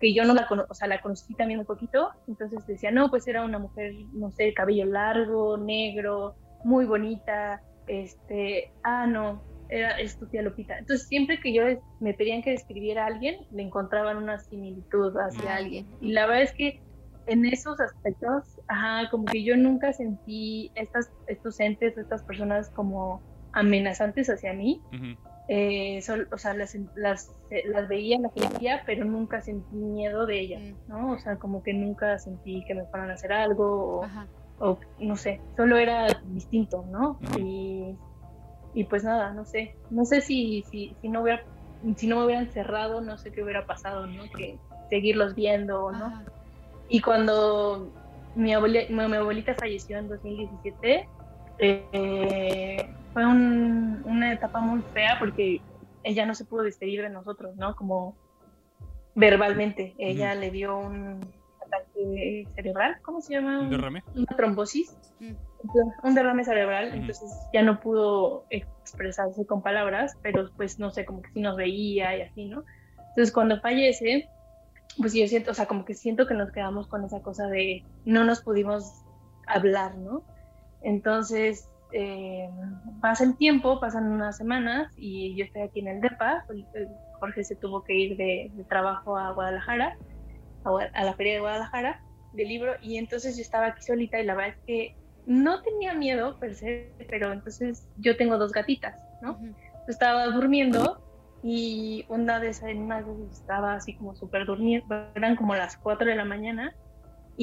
que 0.00 0.14
yo 0.14 0.24
no 0.24 0.34
la 0.34 0.46
conozco, 0.46 0.72
o 0.72 0.74
sea, 0.74 0.88
la 0.88 1.00
conocí 1.00 1.34
también 1.34 1.60
un 1.60 1.66
poquito, 1.66 2.10
entonces 2.28 2.66
decía, 2.66 2.90
no, 2.90 3.10
pues 3.10 3.26
era 3.26 3.44
una 3.44 3.58
mujer, 3.58 3.92
no 4.12 4.30
sé, 4.30 4.52
cabello 4.54 4.86
largo, 4.86 5.56
negro, 5.56 6.34
muy 6.64 6.84
bonita, 6.84 7.62
este, 7.86 8.72
ah, 8.82 9.06
no, 9.06 9.42
era, 9.68 9.98
es 9.98 10.18
tu 10.18 10.26
tía 10.26 10.42
Lupita. 10.42 10.78
Entonces 10.78 11.06
siempre 11.06 11.40
que 11.40 11.52
yo 11.52 11.64
me 12.00 12.14
pedían 12.14 12.42
que 12.42 12.50
describiera 12.50 13.04
a 13.04 13.06
alguien, 13.06 13.46
le 13.50 13.62
encontraban 13.62 14.16
una 14.16 14.38
similitud 14.38 15.16
hacia 15.16 15.56
alguien. 15.56 15.86
Y 16.00 16.12
la 16.12 16.26
verdad 16.26 16.42
es 16.42 16.52
que 16.52 16.80
en 17.26 17.46
esos 17.46 17.80
aspectos, 17.80 18.60
ajá, 18.68 19.08
como 19.10 19.24
que 19.26 19.42
yo 19.44 19.56
nunca 19.56 19.92
sentí 19.92 20.70
estas, 20.74 21.10
estos 21.26 21.60
entes, 21.60 21.96
estas 21.96 22.22
personas 22.22 22.70
como 22.70 23.22
amenazantes 23.52 24.28
hacia 24.30 24.52
mí. 24.52 24.80
Eh, 25.48 26.00
o 26.30 26.38
sea, 26.38 26.54
las, 26.54 26.76
las, 26.94 27.30
las 27.66 27.88
veía, 27.88 28.18
las 28.18 28.32
veía, 28.34 28.82
pero 28.86 29.04
nunca 29.04 29.40
sentí 29.40 29.76
miedo 29.76 30.24
de 30.24 30.40
ellas, 30.40 30.62
mm. 30.62 30.88
¿no? 30.88 31.12
O 31.12 31.18
sea, 31.18 31.36
como 31.36 31.62
que 31.62 31.74
nunca 31.74 32.18
sentí 32.18 32.64
que 32.66 32.74
me 32.74 32.84
fueran 32.86 33.10
a 33.10 33.14
hacer 33.14 33.32
algo 33.32 34.02
o, 34.58 34.78
no 35.00 35.16
sé, 35.16 35.40
solo 35.56 35.76
era 35.76 36.06
distinto, 36.26 36.84
¿no? 36.88 37.18
y, 37.36 37.96
y, 38.74 38.84
pues 38.84 39.02
nada, 39.02 39.32
no 39.32 39.44
sé, 39.44 39.74
no 39.90 40.04
sé 40.04 40.20
si, 40.20 40.64
si, 40.70 40.94
si, 41.02 41.08
no 41.08 41.22
hubiera, 41.22 41.42
si 41.96 42.06
no 42.06 42.16
me 42.16 42.26
hubieran 42.26 42.48
cerrado, 42.52 43.00
no 43.00 43.18
sé 43.18 43.32
qué 43.32 43.42
hubiera 43.42 43.66
pasado, 43.66 44.06
¿no? 44.06 44.22
Que 44.30 44.56
seguirlos 44.88 45.34
viendo, 45.34 45.90
¿no? 45.90 46.22
Y 46.88 47.00
cuando 47.00 47.90
mi 48.36 48.54
abuelita, 48.54 48.92
mi 48.92 49.16
abuelita 49.16 49.54
falleció 49.54 49.98
en 49.98 50.08
2017, 50.08 51.08
eh, 51.58 52.94
fue 53.12 53.26
una 53.26 54.32
etapa 54.32 54.60
muy 54.60 54.82
fea 54.94 55.16
porque 55.18 55.60
ella 56.04 56.26
no 56.26 56.34
se 56.34 56.44
pudo 56.44 56.62
despedir 56.62 57.02
de 57.02 57.10
nosotros, 57.10 57.56
¿no? 57.56 57.76
Como 57.76 58.16
verbalmente. 59.14 59.94
Ella 59.98 60.34
le 60.34 60.50
dio 60.50 60.78
un 60.78 61.20
ataque 61.64 62.46
cerebral, 62.54 62.96
¿cómo 63.02 63.20
se 63.20 63.34
llama? 63.34 63.60
Un 63.60 63.70
derrame. 63.70 64.02
Una 64.14 64.36
trombosis. 64.36 64.96
Mm. 65.20 65.32
Un 66.02 66.14
derrame 66.14 66.44
cerebral, 66.44 66.92
entonces 66.92 67.30
ya 67.52 67.62
no 67.62 67.78
pudo 67.78 68.46
expresarse 68.50 69.46
con 69.46 69.62
palabras, 69.62 70.16
pero 70.20 70.50
pues 70.56 70.80
no 70.80 70.90
sé, 70.90 71.04
como 71.04 71.22
que 71.22 71.30
sí 71.30 71.40
nos 71.40 71.56
veía 71.56 72.16
y 72.16 72.22
así, 72.22 72.46
¿no? 72.46 72.64
Entonces 72.98 73.32
cuando 73.32 73.60
fallece, 73.60 74.28
pues 74.98 75.14
yo 75.14 75.26
siento, 75.28 75.52
o 75.52 75.54
sea, 75.54 75.66
como 75.66 75.84
que 75.84 75.94
siento 75.94 76.26
que 76.26 76.34
nos 76.34 76.50
quedamos 76.50 76.88
con 76.88 77.04
esa 77.04 77.20
cosa 77.22 77.46
de 77.46 77.84
no 78.04 78.24
nos 78.24 78.42
pudimos 78.42 79.04
hablar, 79.46 79.96
¿no? 79.98 80.24
Entonces, 80.82 81.68
eh, 81.92 82.48
pasa 83.00 83.24
el 83.24 83.36
tiempo, 83.36 83.80
pasan 83.80 84.10
unas 84.10 84.36
semanas 84.36 84.92
y 84.96 85.34
yo 85.36 85.44
estoy 85.44 85.62
aquí 85.62 85.80
en 85.80 85.88
el 85.88 86.00
DEPA. 86.00 86.46
Jorge 87.20 87.44
se 87.44 87.56
tuvo 87.56 87.84
que 87.84 87.94
ir 87.94 88.16
de, 88.16 88.50
trabajo 88.68 89.16
a 89.16 89.32
Guadalajara, 89.32 89.96
a, 90.64 91.04
la 91.04 91.14
feria 91.14 91.34
de 91.34 91.40
Guadalajara, 91.40 92.02
de 92.32 92.44
libro, 92.44 92.72
y 92.80 92.96
entonces 92.96 93.36
yo 93.36 93.42
estaba 93.42 93.66
aquí 93.66 93.82
solita 93.82 94.18
y 94.18 94.24
la 94.24 94.34
verdad 94.34 94.54
es 94.56 94.64
que 94.66 94.96
no 95.26 95.62
tenía 95.62 95.94
miedo 95.94 96.38
per 96.38 96.54
se, 96.54 96.92
pero 97.08 97.32
entonces 97.32 97.88
yo 97.98 98.16
tengo 98.16 98.38
dos 98.38 98.52
gatitas, 98.52 98.96
¿no? 99.20 99.38
Estaba 99.86 100.26
durmiendo 100.26 101.00
y 101.42 102.06
una 102.08 102.40
de 102.40 102.48
esas, 102.48 102.74
una 102.74 103.02
de 103.02 103.24
estaba 103.30 103.74
así 103.74 103.94
como 103.94 104.14
súper 104.14 104.46
durmiendo, 104.46 105.06
eran 105.14 105.36
como 105.36 105.54
las 105.54 105.76
4 105.76 106.06
de 106.06 106.16
la 106.16 106.24
mañana 106.24 106.74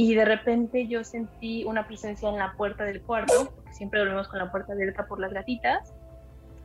y 0.01 0.15
de 0.15 0.23
repente 0.23 0.87
yo 0.87 1.03
sentí 1.03 1.65
una 1.65 1.85
presencia 1.85 2.29
en 2.29 2.37
la 2.37 2.53
puerta 2.53 2.85
del 2.85 3.01
cuarto, 3.01 3.51
porque 3.53 3.73
siempre 3.73 3.99
dormimos 3.99 4.29
con 4.29 4.39
la 4.39 4.49
puerta 4.49 4.71
abierta 4.71 5.05
por 5.05 5.19
las 5.19 5.33
gatitas, 5.33 5.93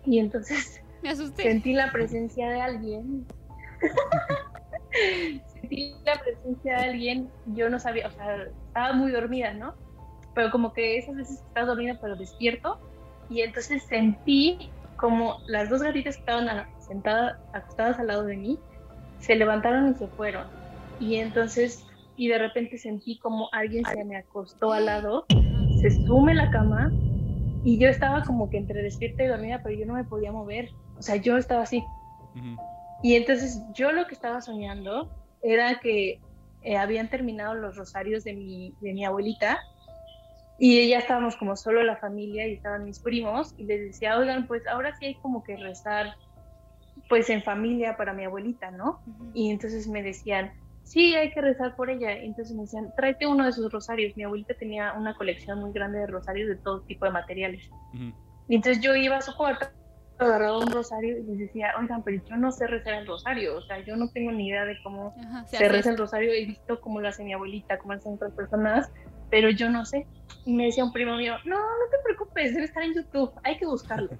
y 0.04 0.20
entonces 0.20 0.80
sentí 1.36 1.72
la 1.72 1.90
presencia 1.90 2.48
de 2.48 2.60
alguien. 2.60 3.26
sentí 5.52 5.96
la 6.04 6.14
presencia 6.22 6.78
de 6.78 6.84
alguien, 6.90 7.28
yo 7.46 7.68
no 7.68 7.80
sabía, 7.80 8.06
o 8.06 8.12
sea, 8.12 8.36
estaba 8.68 8.92
muy 8.92 9.10
dormida, 9.10 9.52
¿no? 9.52 9.74
Pero 10.36 10.52
como 10.52 10.72
que 10.72 10.98
esas 10.98 11.16
veces 11.16 11.40
estaba 11.40 11.66
dormida 11.66 11.98
pero 12.00 12.14
despierto, 12.14 12.78
y 13.30 13.40
entonces 13.40 13.82
sentí 13.82 14.70
como 14.94 15.38
las 15.48 15.70
dos 15.70 15.82
gatitas 15.82 16.14
que 16.14 16.20
estaban 16.20 16.68
sentadas, 16.78 17.36
acostadas 17.52 17.98
al 17.98 18.06
lado 18.06 18.22
de 18.26 18.36
mí, 18.36 18.60
se 19.18 19.34
levantaron 19.34 19.90
y 19.90 19.94
se 19.94 20.06
fueron. 20.06 20.46
Y 21.00 21.16
entonces 21.16 21.84
y 22.16 22.28
de 22.28 22.38
repente 22.38 22.78
sentí 22.78 23.18
como 23.18 23.49
alguien 23.52 23.85
se 23.85 24.04
me 24.04 24.16
acostó 24.16 24.73
al 24.73 24.87
lado, 24.87 25.26
se 25.80 25.90
sume 25.90 26.35
la 26.35 26.50
cama 26.50 26.92
y 27.64 27.78
yo 27.78 27.88
estaba 27.88 28.23
como 28.23 28.50
que 28.50 28.59
entre 28.59 28.83
despierta 28.83 29.25
y 29.25 29.28
dormida, 29.28 29.61
pero 29.62 29.75
yo 29.76 29.87
no 29.87 29.94
me 29.94 30.04
podía 30.04 30.33
mover. 30.33 30.71
O 30.97 31.02
sea, 31.02 31.16
yo 31.16 31.37
estaba 31.37 31.62
así. 31.62 31.83
Y 33.02 33.14
entonces 33.14 33.61
yo 33.75 33.92
lo 33.92 34.06
que 34.06 34.14
estaba 34.14 34.40
soñando 34.40 35.11
era 35.42 35.80
que 35.80 36.21
eh, 36.62 36.76
habían 36.76 37.09
terminado 37.11 37.54
los 37.54 37.76
rosarios 37.76 38.25
de 38.25 38.35
mi, 38.35 38.75
de 38.80 38.92
mi 38.92 39.04
abuelita 39.04 39.61
y 40.59 40.88
ya 40.88 40.99
estábamos 40.99 41.37
como 41.37 41.56
solo 41.56 41.83
la 41.83 41.97
familia 41.97 42.47
y 42.47 42.54
estaban 42.54 42.85
mis 42.85 43.00
primos 43.00 43.52
y 43.59 43.64
les 43.64 43.80
decía, 43.80 44.16
oigan, 44.18 44.47
pues 44.47 44.66
ahora 44.66 44.94
sí 44.94 45.06
hay 45.06 45.14
como 45.16 45.42
que 45.42 45.56
rezar 45.56 46.14
pues 47.09 47.28
en 47.28 47.42
familia 47.42 47.97
para 47.97 48.12
mi 48.12 48.25
abuelita, 48.25 48.71
¿no? 48.71 49.00
Y 49.35 49.50
entonces 49.50 49.88
me 49.88 50.02
decían, 50.02 50.52
sí, 50.84 51.14
hay 51.16 51.32
que 51.32 51.40
rezar 51.40 51.74
por 51.76 51.90
ella. 51.90 52.12
Entonces 52.12 52.54
me 52.54 52.62
decían, 52.62 52.92
tráete 52.96 53.26
uno 53.26 53.44
de 53.44 53.52
sus 53.52 53.70
rosarios. 53.72 54.12
Mi 54.16 54.22
abuelita 54.24 54.54
tenía 54.54 54.92
una 54.92 55.14
colección 55.14 55.58
muy 55.60 55.72
grande 55.72 55.98
de 55.98 56.06
rosarios 56.06 56.48
de 56.48 56.56
todo 56.56 56.82
tipo 56.82 57.04
de 57.06 57.10
materiales. 57.12 57.68
Ujú. 57.92 58.12
Y 58.48 58.56
entonces 58.56 58.82
yo 58.82 58.94
iba 58.94 59.16
a 59.16 59.22
su 59.22 59.34
cuarto, 59.34 59.66
agarraba 60.18 60.58
un 60.58 60.70
rosario 60.70 61.18
y 61.18 61.24
les 61.24 61.38
decía, 61.38 61.72
oigan, 61.80 62.02
pero 62.04 62.22
yo 62.28 62.36
no 62.36 62.52
sé 62.52 62.66
rezar 62.66 62.94
el 62.94 63.06
rosario. 63.06 63.56
O 63.56 63.62
sea, 63.62 63.84
yo 63.84 63.96
no 63.96 64.08
tengo 64.10 64.30
ni 64.30 64.48
idea 64.48 64.64
de 64.64 64.78
cómo 64.82 65.14
Ajá, 65.18 65.46
se 65.46 65.56
hace 65.56 65.68
reza 65.68 65.90
el 65.90 65.98
rosario. 65.98 66.32
He 66.32 66.44
visto 66.46 66.80
cómo 66.80 67.00
lo 67.00 67.08
hace 67.08 67.24
mi 67.24 67.32
abuelita, 67.32 67.78
cómo 67.78 67.94
lo 67.94 67.98
hacen 67.98 68.14
otras 68.14 68.32
personas, 68.34 68.92
pero 69.30 69.50
yo 69.50 69.70
no 69.70 69.84
sé. 69.84 70.06
Y 70.44 70.52
me 70.54 70.66
decía 70.66 70.84
un 70.84 70.92
primo 70.92 71.16
mío, 71.16 71.34
no, 71.44 71.56
no 71.56 71.86
te 71.90 71.96
preocupes, 72.04 72.52
debe 72.52 72.66
estar 72.66 72.82
en 72.82 72.94
YouTube, 72.94 73.32
hay 73.42 73.56
que 73.56 73.66
buscarlo. 73.66 74.08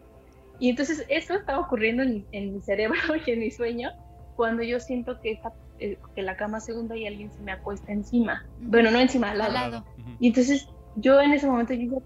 Y 0.61 0.71
entonces 0.71 1.05
eso 1.09 1.35
estaba 1.35 1.59
ocurriendo 1.59 2.05
en, 2.05 2.15
mi- 2.15 2.27
en 2.31 2.55
mi 2.55 2.63
cerebro 2.63 2.97
y 3.27 3.31
en 3.33 3.41
mi 3.41 3.51
sueño 3.51 3.91
cuando 4.37 4.63
yo 4.63 4.79
siento 4.79 5.19
que, 5.21 5.33
esta- 5.33 5.53
eh, 5.81 5.99
que 6.15 6.23
la 6.23 6.37
cama 6.37 6.61
se 6.61 6.73
hunda 6.73 6.97
y 6.97 7.07
alguien 7.07 7.33
se 7.33 7.43
me 7.43 7.53
acuesta 7.53 7.93
encima. 7.93 8.45
Bueno, 8.61 8.91
no 8.91 9.01
encima, 9.01 9.33
al 9.33 9.39
lado. 9.39 9.57
Al 9.57 9.71
lado. 9.71 9.85
Y 10.21 10.29
entonces 10.29 10.69
yo 10.97 11.21
en 11.21 11.33
ese 11.33 11.47
momento 11.47 11.75
yo, 11.75 12.01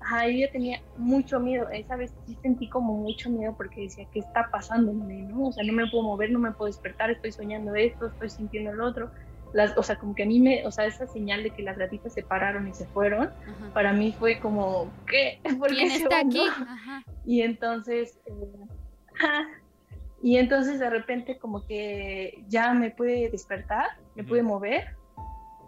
ajá, 0.00 0.28
yo 0.28 0.38
ya 0.38 0.50
tenía 0.52 0.80
mucho 0.96 1.40
miedo. 1.40 1.68
Esa 1.70 1.96
vez 1.96 2.12
sí 2.26 2.38
sentí 2.42 2.68
como 2.68 2.94
mucho 2.94 3.30
miedo 3.30 3.54
porque 3.56 3.82
decía, 3.82 4.06
¿qué 4.12 4.20
está 4.20 4.48
pasándome? 4.50 5.22
¿no? 5.22 5.48
O 5.48 5.52
sea, 5.52 5.64
no 5.64 5.72
me 5.72 5.88
puedo 5.90 6.04
mover, 6.04 6.30
no 6.30 6.38
me 6.38 6.52
puedo 6.52 6.66
despertar, 6.66 7.10
estoy 7.10 7.32
soñando 7.32 7.74
esto, 7.74 8.06
estoy 8.06 8.30
sintiendo 8.30 8.72
lo 8.72 8.86
otro. 8.86 9.10
Las, 9.52 9.76
o 9.78 9.82
sea, 9.82 9.96
como 9.96 10.14
que 10.14 10.24
a 10.24 10.26
mí 10.26 10.40
me, 10.40 10.66
o 10.66 10.70
sea, 10.70 10.84
esa 10.84 11.06
señal 11.06 11.42
de 11.42 11.50
que 11.50 11.62
las 11.62 11.78
gatitas 11.78 12.12
se 12.12 12.22
pararon 12.22 12.68
y 12.68 12.74
se 12.74 12.84
fueron, 12.86 13.28
Ajá. 13.28 13.72
para 13.72 13.92
mí 13.94 14.14
fue 14.18 14.38
como, 14.40 14.90
¿qué? 15.06 15.40
¿Por 15.58 15.70
qué 15.70 15.76
¿Quién 15.76 15.90
se 15.90 16.02
está 16.02 16.20
aquí? 16.20 16.42
Ajá. 16.46 17.02
Y 17.24 17.40
entonces, 17.40 18.18
eh, 18.26 18.66
ajá. 19.14 19.48
Y 20.22 20.36
entonces 20.36 20.78
de 20.78 20.90
repente 20.90 21.38
como 21.38 21.64
que 21.66 22.44
ya 22.48 22.72
me 22.74 22.90
pude 22.90 23.30
despertar, 23.30 23.86
me 24.16 24.24
pude 24.24 24.42
mover 24.42 24.96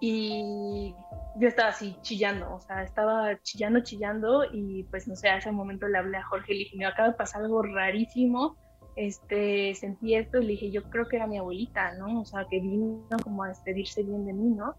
y 0.00 0.94
yo 1.36 1.48
estaba 1.48 1.68
así 1.68 1.96
chillando, 2.02 2.54
o 2.54 2.60
sea, 2.60 2.82
estaba 2.82 3.40
chillando, 3.42 3.80
chillando 3.80 4.44
y 4.52 4.84
pues 4.84 5.06
no 5.06 5.14
sé, 5.14 5.28
a 5.28 5.36
ese 5.36 5.52
momento 5.52 5.86
le 5.86 5.98
hablé 5.98 6.16
a 6.16 6.24
Jorge 6.24 6.52
y 6.52 6.58
le 6.58 6.64
dije, 6.64 6.76
me 6.76 6.86
acaba 6.86 7.10
de 7.10 7.14
pasar 7.14 7.42
algo 7.42 7.62
rarísimo, 7.62 8.56
este, 8.96 9.74
sentí 9.74 10.14
esto 10.14 10.38
y 10.38 10.42
le 10.42 10.52
dije, 10.52 10.70
yo 10.70 10.82
creo 10.90 11.06
que 11.06 11.16
era 11.16 11.26
mi 11.26 11.38
abuelita, 11.38 11.94
¿no? 11.94 12.20
O 12.20 12.24
sea, 12.24 12.44
que 12.50 12.60
vino 12.60 13.06
como 13.22 13.44
a 13.44 13.48
despedirse 13.48 14.02
bien 14.02 14.26
de 14.26 14.32
mí, 14.32 14.50
¿no? 14.50 14.74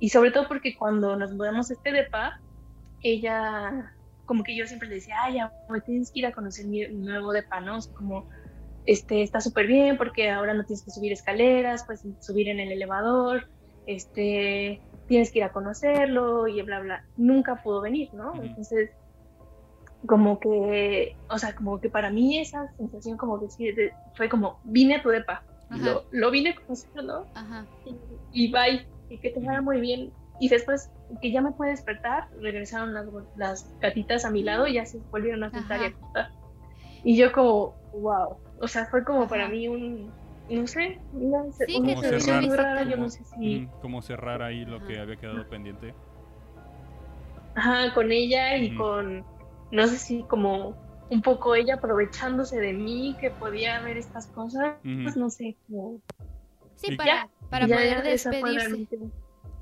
Y 0.00 0.08
sobre 0.08 0.32
todo 0.32 0.48
porque 0.48 0.76
cuando 0.76 1.16
nos 1.16 1.32
mudamos 1.32 1.70
a 1.70 1.74
este 1.74 1.92
depa, 1.92 2.40
ella, 3.02 3.94
como 4.26 4.42
que 4.42 4.56
yo 4.56 4.66
siempre 4.66 4.88
le 4.88 4.96
decía, 4.96 5.16
ay, 5.22 5.38
amor, 5.38 5.82
tienes 5.86 6.10
que 6.10 6.20
ir 6.20 6.26
a 6.26 6.32
conocer 6.32 6.66
mi 6.66 6.86
nuevo 6.88 7.32
depa, 7.32 7.60
¿no? 7.60 7.76
O 7.76 7.80
sea, 7.80 7.94
como, 7.94 8.28
este, 8.86 9.22
está 9.22 9.40
súper 9.40 9.66
bien 9.66 9.96
porque 9.96 10.30
ahora 10.30 10.54
no 10.54 10.64
tienes 10.64 10.84
que 10.84 10.90
subir 10.90 11.12
escaleras, 11.12 11.84
puedes 11.84 12.02
subir 12.20 12.48
en 12.48 12.60
el 12.60 12.72
elevador, 12.72 13.48
este, 13.86 14.80
tienes 15.06 15.30
que 15.32 15.38
ir 15.40 15.44
a 15.44 15.52
conocerlo 15.52 16.48
y 16.48 16.60
bla, 16.62 16.80
bla. 16.80 17.04
Nunca 17.16 17.62
pudo 17.62 17.80
venir, 17.80 18.12
¿no? 18.14 18.32
Entonces, 18.42 18.90
como 20.06 20.38
que, 20.38 21.16
o 21.30 21.38
sea, 21.38 21.54
como 21.54 21.80
que 21.80 21.88
para 21.88 22.10
mí 22.10 22.38
esa 22.38 22.70
sensación 22.76 23.16
como 23.16 23.40
que 23.40 23.48
sí, 23.48 23.72
de- 23.72 23.92
fue 24.16 24.28
como, 24.28 24.58
vine 24.64 24.96
a 24.96 25.02
tu 25.02 25.08
depa, 25.08 25.42
lo, 25.70 26.04
lo 26.12 26.30
vine 26.30 26.50
a 26.50 26.54
conocer, 26.56 27.04
¿no? 27.04 27.24
Ajá. 27.34 27.66
y, 28.32 28.46
y 28.46 28.52
bye, 28.52 28.86
y 29.08 29.18
que 29.18 29.30
te 29.30 29.40
vaya 29.40 29.60
muy 29.62 29.80
bien. 29.80 30.12
Y 30.40 30.48
después 30.48 30.90
que 31.22 31.30
ya 31.30 31.40
me 31.40 31.52
pude 31.52 31.70
despertar, 31.70 32.28
regresaron 32.40 32.92
las, 32.92 33.06
las 33.36 33.78
gatitas 33.80 34.24
a 34.24 34.30
mi 34.30 34.42
lado 34.42 34.66
y 34.66 34.74
ya 34.74 34.84
se 34.84 34.98
volvieron 35.10 35.44
a 35.44 35.50
sentar 35.50 35.80
y 35.80 35.84
a 35.84 35.88
acostar. 35.88 36.28
Y 37.02 37.16
yo 37.16 37.32
como, 37.32 37.74
wow, 37.94 38.36
o 38.60 38.68
sea, 38.68 38.86
fue 38.86 39.04
como 39.04 39.26
para 39.28 39.48
mí 39.48 39.68
un, 39.68 40.12
no 40.50 40.66
sé, 40.66 41.00
una, 41.12 41.44
Sí, 41.66 41.76
una 41.78 41.94
que 41.94 42.00
sensación 42.08 42.46
muy 42.46 42.56
rara, 42.56 42.82
yo 42.84 42.90
como- 42.92 43.02
no 43.04 43.10
sé 43.10 43.24
si, 43.24 43.68
como 43.80 44.02
cerrar 44.02 44.42
ahí 44.42 44.64
lo 44.64 44.84
que 44.86 44.94
Ajá. 44.94 45.02
había 45.02 45.16
quedado 45.16 45.48
pendiente. 45.48 45.94
ajá, 47.56 47.94
con 47.94 48.10
ella 48.10 48.56
y 48.56 48.68
Ujú. 48.70 48.78
con, 48.78 49.24
no 49.70 49.86
sé 49.86 49.96
si 49.98 50.22
como 50.24 50.74
un 51.10 51.22
poco 51.22 51.54
ella 51.54 51.74
aprovechándose 51.76 52.58
de 52.58 52.72
mí, 52.72 53.16
que 53.20 53.30
podía 53.30 53.80
ver 53.80 53.96
estas 53.96 54.26
cosas, 54.28 54.74
Ujú. 54.80 55.18
no 55.18 55.30
sé, 55.30 55.56
como, 55.68 56.00
Sí, 56.76 56.96
para, 56.96 57.28
para 57.50 57.66
ya, 57.68 57.76
poder 57.76 57.96
ya, 57.98 58.02
despedirse. 58.02 58.88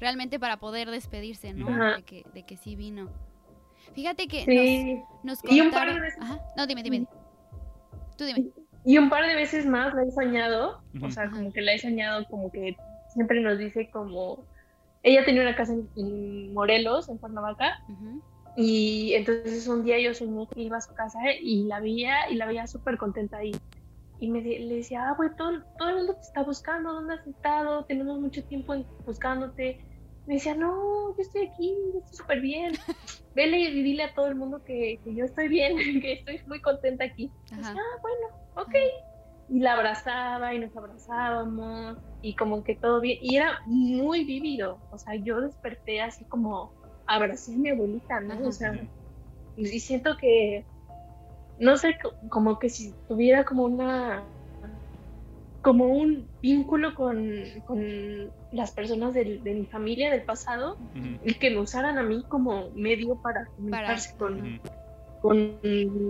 realmente- 0.01 0.39
para 0.41 0.57
poder 0.59 0.91
despedirse, 0.91 1.53
¿no? 1.53 1.97
De 1.97 2.03
que, 2.03 2.25
de 2.33 2.45
que 2.45 2.57
sí 2.57 2.77
vino. 2.77 3.11
Fíjate 3.95 4.27
que 4.27 4.45
Sí, 4.47 5.03
nos, 5.23 5.43
nos 5.45 5.53
Y 5.53 5.61
un 5.61 5.71
par 5.71 5.81
contaron. 5.81 5.95
de 5.97 6.01
veces- 6.01 6.23
Ajá. 6.23 6.41
No, 6.57 6.67
dime, 6.67 6.83
dime. 6.83 7.07
Tú 8.17 8.25
dime. 8.25 8.49
Y 8.85 8.99
un 8.99 9.09
par 9.11 9.27
de 9.27 9.35
veces 9.35 9.65
más 9.67 9.95
la 9.95 10.03
he 10.03 10.11
soñado, 10.11 10.83
o 11.03 11.11
sea, 11.11 11.31
como 11.31 11.53
que 11.53 11.61
la 11.61 11.75
he 11.75 11.79
soñado, 11.79 12.25
como 12.29 12.51
que 12.51 12.77
siempre 13.13 13.41
nos 13.41 13.59
dice 13.59 13.89
como, 13.91 14.45
ella 15.03 15.25
tenía 15.25 15.43
una 15.43 15.55
casa 15.55 15.73
en, 15.73 15.89
en 15.97 16.53
Morelos, 16.53 17.09
en 17.09 17.19
Cuernavaca, 17.19 17.79
y 18.57 19.15
entonces 19.15 19.67
un 19.69 19.85
día 19.85 19.99
yo 20.01 20.13
soñé 20.15 20.47
que 20.49 20.63
iba 20.63 20.77
a 20.77 20.81
su 20.81 20.93
casa 20.95 21.19
y 21.41 21.65
la 21.65 21.81
veía, 21.81 22.29
y 22.31 22.35
la 22.37 22.47
veía 22.47 22.67
súper 22.67 22.99
contenta 22.99 23.39
ahí. 23.39 23.53
Y 24.21 24.31
me 24.31 24.41
de- 24.43 24.61
le 24.61 24.77
decía, 24.77 25.09
ah, 25.09 25.15
güey, 25.17 25.31
todo, 25.37 25.63
todo 25.79 25.89
el 25.89 25.97
mundo 25.97 26.15
te 26.15 26.21
está 26.21 26.43
buscando, 26.43 26.93
¿dónde 26.93 27.15
has 27.15 27.27
estado? 27.27 27.85
Tenemos 27.87 28.21
mucho 28.21 28.45
tiempo 28.45 28.75
buscándote. 29.07 29.81
Me 30.27 30.35
decía, 30.35 30.55
no, 30.55 30.71
yo 31.17 31.23
estoy 31.23 31.47
aquí, 31.49 31.75
yo 31.93 31.99
estoy 31.99 32.17
súper 32.19 32.41
bien. 32.41 32.73
Vele 33.35 33.59
y 33.59 33.83
dile 33.83 34.05
a 34.05 34.15
todo 34.15 34.27
el 34.29 34.35
mundo 34.37 34.63
que, 34.65 35.01
que 35.03 35.15
yo 35.15 35.25
estoy 35.25 35.49
bien, 35.49 35.77
que 36.03 36.13
estoy 36.13 36.41
muy 36.47 36.61
contenta 36.61 37.05
aquí. 37.05 37.33
Ah, 37.53 37.99
bueno, 38.03 38.27
ok. 38.55 38.75
Y 39.49 39.59
la 39.61 39.73
abrazaba 39.75 40.55
y 40.55 40.59
nos 40.61 40.75
abrazábamos 40.77 41.99
y 42.21 42.35
como 42.37 42.63
que 42.63 42.77
todo 42.77 43.01
bien. 43.01 43.19
Y 43.21 43.37
era 43.37 43.59
muy 43.67 44.25
vívido. 44.25 44.79
O 44.91 44.99
sea, 44.99 45.15
yo 45.17 45.41
desperté 45.41 46.01
así 46.01 46.25
como 46.27 46.73
abracé 47.07 47.55
a 47.55 47.59
mi 47.59 47.71
abuelita, 47.71 48.21
¿no? 48.21 48.35
Ajá. 48.35 48.49
O 48.49 48.53
sea, 48.53 48.73
y 49.57 49.67
siento 49.81 50.17
que, 50.17 50.65
no 51.59 51.77
sé, 51.77 51.97
co- 52.03 52.15
como 52.31 52.59
que 52.59 52.69
si 52.71 52.95
tuviera 53.09 53.45
como 53.45 53.65
una, 53.65 54.25
como 55.63 55.87
un 55.87 56.27
vínculo 56.43 56.95
con, 56.95 57.33
con 57.67 58.31
las 58.53 58.73
personas 58.73 59.15
del- 59.15 59.43
de 59.45 59.55
mi 59.55 59.67
familia 59.67 60.11
del 60.11 60.23
pasado 60.25 60.77
y 61.25 61.35
que 61.35 61.51
me 61.51 61.61
usaran 61.61 61.99
a 61.99 62.03
mí 62.03 62.25
como 62.29 62.71
medio 62.75 63.15
para 63.23 63.47
comunicarse 63.47 64.17
con, 64.17 64.57
Ujú. 64.57 64.61
con 65.21 65.59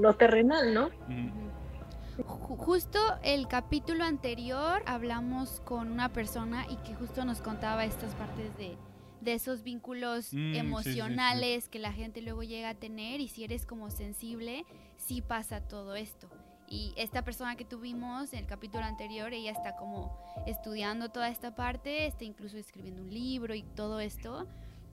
lo 0.03 0.15
terrenal, 0.15 0.73
¿no? 0.75 0.87
Ujú. 0.87 2.25
Ju- 2.25 2.57
Justo 2.57 2.99
el 3.23 3.47
capítulo 3.49 4.05
anterior 4.05 4.83
hablamos 4.87 5.61
con 5.61 5.91
una 5.93 6.09
persona 6.11 6.67
y 6.71 6.77
que 6.77 6.95
justo 6.95 7.25
nos 7.25 7.41
contaba 7.41 7.85
estas 7.85 8.15
partes 8.15 8.57
de, 8.57 8.77
de 9.21 9.35
esos 9.35 9.63
vínculos 9.63 10.33
Mm, 10.33 10.37
sí, 10.37 10.43
sí, 10.47 10.53
sí. 10.53 10.59
emocionales 10.59 11.69
que 11.69 11.79
la 11.79 11.93
gente 11.93 12.21
luego 12.23 12.43
llega 12.43 12.71
a 12.71 12.75
tener 12.75 13.21
y 13.21 13.29
si 13.29 13.45
eres 13.45 13.67
como 13.67 13.91
sensible, 13.91 14.65
sí 14.97 15.21
pasa 15.23 15.61
todo 15.61 15.95
esto. 15.95 16.29
Y 16.73 16.95
esta 16.97 17.23
persona 17.23 17.55
que 17.57 17.67
tuvimos 17.67 18.33
en 18.33 18.39
el 18.41 18.47
capítulo 18.47 18.85
anterior, 18.85 19.33
ella 19.35 19.51
está 19.51 19.77
como 19.77 20.17
estudiando 20.47 21.11
toda 21.11 21.29
esta 21.29 21.55
parte, 21.55 22.07
está 22.07 22.25
incluso 22.25 22.57
escribiendo 22.57 23.03
un 23.03 23.13
libro 23.13 23.55
y 23.55 23.63
todo 23.63 24.01
esto. 24.01 24.47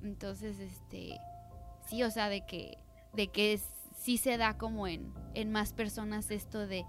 Entonces, 0.04 0.60
este, 0.60 1.18
sí, 1.88 2.04
o 2.04 2.12
sea, 2.12 2.28
de 2.28 2.46
que, 2.46 2.78
de 3.14 3.28
que 3.30 3.54
es- 3.54 3.70
sí 3.98 4.18
se 4.18 4.38
da 4.38 4.58
como 4.58 4.88
en, 4.88 5.14
en 5.36 5.52
más 5.54 5.72
personas 5.74 6.32
esto 6.32 6.68
de, 6.68 6.84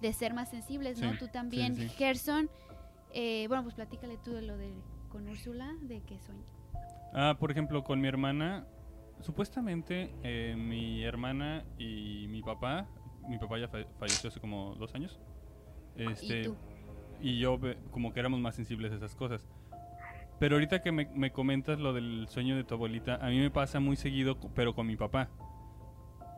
de 0.00 0.12
ser 0.12 0.32
más 0.32 0.48
sensibles, 0.50 1.00
¿no? 1.00 1.10
Sí, 1.12 1.18
Tú 1.18 1.28
también, 1.28 1.74
sí, 1.74 1.88
sí. 1.88 1.94
Gerson. 1.96 2.48
eh, 3.12 3.46
bueno, 3.48 3.64
pues 3.64 3.74
platícale 3.74 4.16
tú 4.18 4.32
de 4.32 4.42
lo 4.42 4.56
de 4.56 4.72
con 5.08 5.28
Úrsula, 5.28 5.72
de 5.82 6.02
que 6.02 6.18
sueña. 6.20 6.44
Ah, 7.12 7.36
por 7.38 7.50
ejemplo, 7.50 7.82
con 7.82 8.00
mi 8.00 8.06
hermana, 8.08 8.64
supuestamente 9.22 10.12
eh, 10.22 10.54
mi 10.56 11.02
hermana 11.02 11.64
y 11.78 12.26
mi 12.28 12.42
papá, 12.42 12.86
mi 13.28 13.38
papá 13.38 13.58
ya 13.58 13.68
fa- 13.68 13.84
falleció 13.98 14.28
hace 14.28 14.40
como 14.40 14.74
dos 14.76 14.94
años, 14.94 15.18
este, 15.96 16.40
¿Y 16.40 16.44
tú? 16.44 16.56
y 17.20 17.38
yo 17.38 17.58
como 17.90 18.12
que 18.12 18.20
éramos 18.20 18.40
más 18.40 18.54
sensibles 18.54 18.92
a 18.92 18.96
esas 18.96 19.14
cosas. 19.14 19.48
Pero 20.38 20.56
ahorita 20.56 20.82
que 20.82 20.92
me, 20.92 21.06
me 21.14 21.30
comentas 21.32 21.78
lo 21.78 21.94
del 21.94 22.26
sueño 22.28 22.56
de 22.56 22.64
tu 22.64 22.74
abuelita, 22.74 23.16
a 23.16 23.30
mí 23.30 23.38
me 23.38 23.50
pasa 23.50 23.80
muy 23.80 23.96
seguido, 23.96 24.36
pero 24.54 24.74
con 24.74 24.86
mi 24.86 24.94
papá. 24.96 25.30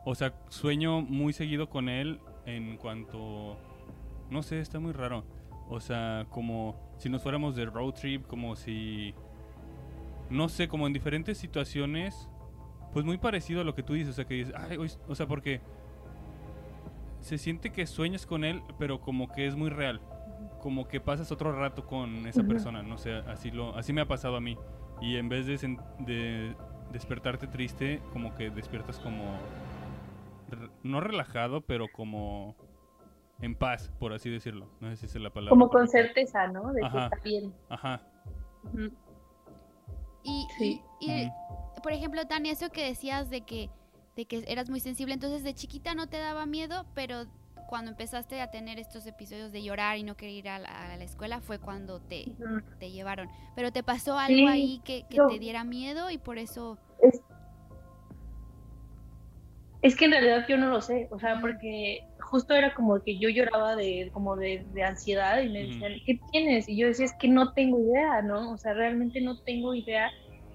O 0.05 0.15
sea, 0.15 0.33
sueño 0.47 1.01
muy 1.01 1.33
seguido 1.33 1.69
con 1.69 1.89
él 1.89 2.19
en 2.45 2.77
cuanto... 2.77 3.57
No 4.29 4.41
sé, 4.41 4.61
está 4.61 4.79
muy 4.79 4.93
raro. 4.93 5.25
O 5.67 5.81
sea, 5.81 6.25
como 6.29 6.75
si 6.97 7.09
nos 7.09 7.21
fuéramos 7.21 7.57
de 7.57 7.65
road 7.65 7.93
trip, 7.93 8.25
como 8.25 8.55
si... 8.55 9.13
No 10.29 10.47
sé, 10.47 10.69
como 10.69 10.87
en 10.87 10.93
diferentes 10.93 11.37
situaciones, 11.37 12.29
pues 12.93 13.03
muy 13.03 13.17
parecido 13.17 13.59
a 13.61 13.63
lo 13.65 13.75
que 13.75 13.83
tú 13.83 13.93
dices. 13.95 14.11
O 14.11 14.13
sea, 14.13 14.25
que 14.25 14.35
dices, 14.35 14.53
ay, 14.55 14.77
hoy- 14.77 14.91
o 15.09 15.15
sea, 15.15 15.27
porque 15.27 15.59
se 17.29 17.37
siente 17.37 17.71
que 17.71 17.85
sueñas 17.87 18.25
con 18.25 18.43
él, 18.43 18.61
pero 18.77 18.99
como 19.01 19.31
que 19.31 19.45
es 19.47 19.55
muy 19.55 19.69
real 19.69 20.01
como 20.61 20.87
que 20.89 20.99
pasas 20.99 21.31
otro 21.31 21.53
rato 21.57 21.85
con 21.85 22.27
esa 22.27 22.43
persona, 22.43 22.83
no 22.83 22.97
sé, 22.97 23.13
así 23.13 23.49
lo 23.49 23.75
así 23.77 23.93
me 23.93 24.01
ha 24.01 24.07
pasado 24.07 24.35
a 24.35 24.41
mí. 24.41 24.57
Y 24.99 25.15
en 25.15 25.29
vez 25.29 25.45
de, 25.45 26.53
despertarte 26.91 27.47
triste, 27.47 28.01
como 28.11 28.35
que 28.35 28.49
despiertas 28.49 28.99
como 28.99 29.23
re- 30.49 30.69
no 30.83 30.99
relajado, 30.99 31.61
pero 31.61 31.85
como 31.93 32.55
en 33.41 33.55
paz, 33.55 33.89
por 33.99 34.11
así 34.11 34.29
decirlo. 34.29 34.67
No 34.81 34.89
sé 34.89 34.97
si 34.97 35.05
es 35.05 35.15
la 35.23 35.29
palabra. 35.29 35.49
Como 35.51 35.69
con 35.69 35.87
certeza, 35.87 36.47
¿no? 36.47 36.73
De 36.73 36.83
Ajá. 36.83 37.09
que 37.09 37.15
está 37.15 37.23
bien. 37.23 37.53
Ajá. 37.69 38.01
Y, 40.23 40.47
Sí. 40.57 40.81
y- 40.99 41.11
y, 41.23 41.31
por 41.81 41.93
ejemplo, 41.93 42.25
Tania, 42.27 42.51
eso 42.51 42.69
que 42.69 42.83
decías 42.85 43.29
de 43.29 43.41
que, 43.41 43.69
de 44.19 44.25
que 44.25 44.43
eras 44.47 44.69
muy 44.69 44.81
sensible, 44.81 45.13
entonces 45.13 45.43
de 45.45 45.53
chiquita 45.53 45.95
no 45.95 46.07
te 46.07 46.17
daba 46.17 46.45
miedo, 46.45 46.85
pero 46.93 47.23
cuando 47.69 47.91
empezaste 47.91 48.41
a 48.41 48.51
tener 48.51 48.77
estos 48.77 49.05
episodios 49.07 49.53
de 49.53 49.63
llorar 49.63 49.97
y 49.97 50.03
no 50.03 50.17
querer 50.17 50.35
ir 50.35 50.49
a 50.49 50.59
la, 50.59 50.91
a 50.93 50.97
la 50.97 51.03
escuela 51.05 51.39
fue 51.39 51.57
cuando 51.57 52.01
te, 52.01 52.25
te 52.79 52.91
llevaron. 52.91 53.29
Pero 53.55 53.71
te 53.71 53.81
pasó 53.81 54.17
algo 54.19 54.35
Sí, 54.35 54.45
ahí 54.47 54.81
que, 54.83 55.03
que 55.09 55.15
yo- 55.17 55.27
te 55.27 55.39
diera 55.39 55.63
miedo 55.63 56.09
y 56.11 56.17
por 56.17 56.37
eso... 56.37 56.77
Es 59.81 59.95
que 59.95 60.05
en 60.05 60.11
realidad 60.11 60.45
yo 60.49 60.57
no 60.57 60.67
lo 60.67 60.81
sé, 60.81 61.07
o 61.09 61.17
sea, 61.19 61.39
porque 61.39 62.01
justo 62.19 62.53
era 62.53 62.73
como 62.73 63.01
que 63.01 63.17
yo 63.17 63.29
lloraba 63.29 63.77
de 63.77 64.09
como 64.11 64.35
de, 64.35 64.65
de 64.73 64.83
ansiedad 64.83 65.41
y 65.41 65.47
me 65.47 65.63
decían, 65.63 65.93
¿qué 66.05 66.19
tienes? 66.33 66.67
Y 66.67 66.75
yo 66.75 66.87
decía, 66.87 67.05
es 67.05 67.13
que 67.13 67.29
no 67.29 67.53
tengo 67.53 67.79
idea, 67.79 68.21
¿no? 68.21 68.51
O 68.51 68.57
sea, 68.57 68.73
realmente 68.73 69.21
no 69.21 69.39
tengo 69.43 69.73
idea. 69.73 70.11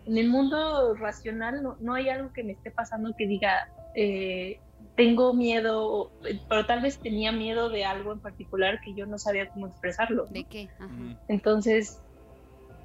En 0.06 0.18
el 0.18 0.28
mundo 0.28 0.94
racional 0.94 1.62
no, 1.62 1.76
no 1.80 1.94
hay 1.94 2.08
algo 2.08 2.32
que 2.32 2.44
me 2.44 2.52
esté 2.52 2.70
pasando 2.70 3.14
que 3.16 3.26
diga, 3.26 3.68
eh, 3.94 4.58
tengo 4.96 5.32
miedo, 5.34 6.10
pero 6.48 6.66
tal 6.66 6.82
vez 6.82 6.98
tenía 7.00 7.32
miedo 7.32 7.68
de 7.70 7.84
algo 7.84 8.12
en 8.12 8.20
particular 8.20 8.80
que 8.84 8.94
yo 8.94 9.06
no 9.06 9.18
sabía 9.18 9.48
cómo 9.48 9.66
expresarlo. 9.66 10.24
¿no? 10.26 10.30
¿De 10.32 10.44
qué? 10.44 10.68
Ajá. 10.78 10.92
Entonces, 11.28 12.02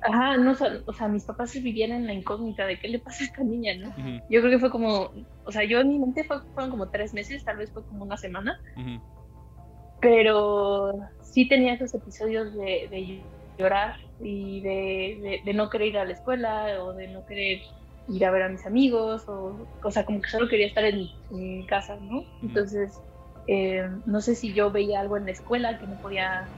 ajá, 0.02 0.38
no, 0.38 0.56
o 0.86 0.94
sea, 0.94 1.08
mis 1.10 1.26
papás 1.26 1.52
se 1.52 1.60
vivían 1.60 1.92
en 1.92 2.08
la 2.08 2.14
incógnita 2.14 2.66
de 2.66 2.80
qué 2.80 2.88
le 2.88 3.00
pasa 3.00 3.24
a 3.24 3.28
esta 3.28 3.44
niña, 3.44 3.74
¿no? 3.76 3.94
Yo 4.30 4.40
creo 4.40 4.52
que 4.52 4.60
fue 4.60 4.72
como, 4.72 5.12
o 5.44 5.52
sea, 5.52 5.66
yo 5.66 5.80
en 5.82 5.90
mi 5.90 6.00
mente 6.00 6.24
fue- 6.24 6.40
fueron 6.54 6.72
como 6.72 6.90
tres 6.90 7.14
meses, 7.14 7.44
tal 7.44 7.58
vez 7.58 7.70
fue 7.74 7.86
como 7.86 8.06
una 8.06 8.16
semana, 8.16 8.58
pero 10.02 10.94
sí 11.22 11.48
tenía 11.48 11.74
esos 11.74 11.94
episodios 11.94 12.54
de, 12.54 12.88
de 12.90 13.24
llorar 13.58 13.96
y 14.22 14.62
de, 14.62 14.70
de- 15.22 15.42
de 15.46 15.54
no 15.54 15.70
querer 15.70 15.88
ir 15.90 15.98
a 15.98 16.06
la 16.06 16.14
escuela 16.14 16.84
o 16.84 16.94
de 16.94 17.08
no 17.08 17.26
querer 17.26 17.60
ir 18.08 18.26
a 18.26 18.32
ver 18.32 18.42
a 18.44 18.50
mis 18.50 18.66
amigos, 18.66 19.24
o, 19.28 19.68
o 19.84 19.92
sea, 19.92 20.04
como 20.06 20.22
que 20.22 20.30
solo 20.30 20.48
quería 20.50 20.68
estar 20.68 20.84
en, 20.84 21.08
en 21.32 21.58
mi 21.60 21.66
casa, 21.68 21.98
¿no? 22.02 22.24
Entonces, 22.42 22.98
eh, 23.48 23.88
no 24.06 24.20
sé 24.22 24.36
si 24.36 24.54
yo 24.54 24.72
veía 24.72 25.00
algo 25.00 25.16
en 25.18 25.26
la 25.26 25.32
escuela 25.32 25.78
que 25.78 25.88
no 25.88 26.00
podía, 26.02 26.50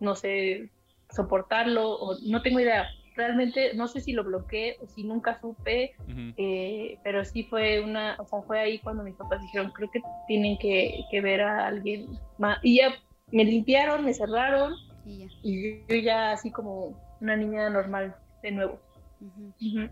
no 0.00 0.14
sé, 0.14 0.70
soportarlo, 1.10 1.90
o 1.92 2.16
no 2.26 2.42
tengo 2.42 2.60
idea. 2.60 2.88
Realmente 3.16 3.74
no 3.74 3.88
sé 3.88 4.00
si 4.00 4.12
lo 4.12 4.22
bloqueé 4.22 4.76
o 4.80 4.86
si 4.86 5.02
nunca 5.04 5.40
supe, 5.40 5.92
eh, 6.36 6.98
pero 7.02 7.24
sí 7.24 7.42
fue 7.44 7.80
una, 7.80 8.16
o 8.20 8.26
sea, 8.26 8.42
fue 8.42 8.60
ahí 8.60 8.78
cuando 8.78 9.02
mis 9.02 9.16
papás 9.16 9.40
dijeron, 9.42 9.72
creo 9.74 9.90
que 9.90 10.00
tienen 10.28 10.56
que, 10.58 11.00
que 11.10 11.20
ver 11.20 11.40
a 11.40 11.66
alguien 11.66 12.06
más. 12.38 12.58
Y 12.62 12.76
ya 12.76 12.94
me 13.32 13.44
limpiaron, 13.44 14.04
me 14.04 14.14
cerraron 14.14 14.74
Y 15.08 15.18
ya. 15.20 15.26
y 15.42 15.86
yo 15.88 15.96
ya 15.96 16.32
así 16.32 16.50
como 16.52 17.00
una 17.20 17.36
niña 17.36 17.68
normal 17.70 18.14
de 18.42 18.50
nuevo. 18.52 18.78
Mm, 19.20 19.86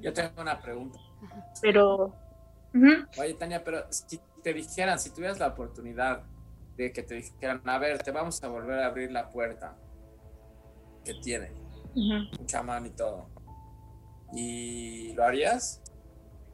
Yo 0.00 0.12
tengo 0.12 0.42
una 0.42 0.60
pregunta. 0.60 0.98
Pero, 1.62 2.14
Oye, 3.18 3.34
Tania, 3.34 3.62
pero 3.64 3.84
si 3.90 4.20
te 4.42 4.52
dijeran, 4.52 4.98
si 4.98 5.12
tuvieras 5.14 5.38
la 5.38 5.48
oportunidad 5.48 6.22
de 6.76 6.92
que 6.92 7.02
te 7.02 7.14
dijeran, 7.16 7.62
a 7.64 7.78
ver, 7.78 7.98
te 8.02 8.10
vamos 8.10 8.42
a 8.42 8.48
volver 8.48 8.80
a 8.80 8.86
abrir 8.86 9.10
la 9.10 9.28
puerta 9.30 9.76
que 11.04 11.14
tiene 11.14 11.50
un 11.94 12.46
chamán 12.46 12.86
y 12.86 12.90
todo, 12.90 13.28
¿y 14.32 15.12
lo 15.14 15.24
harías? 15.24 15.82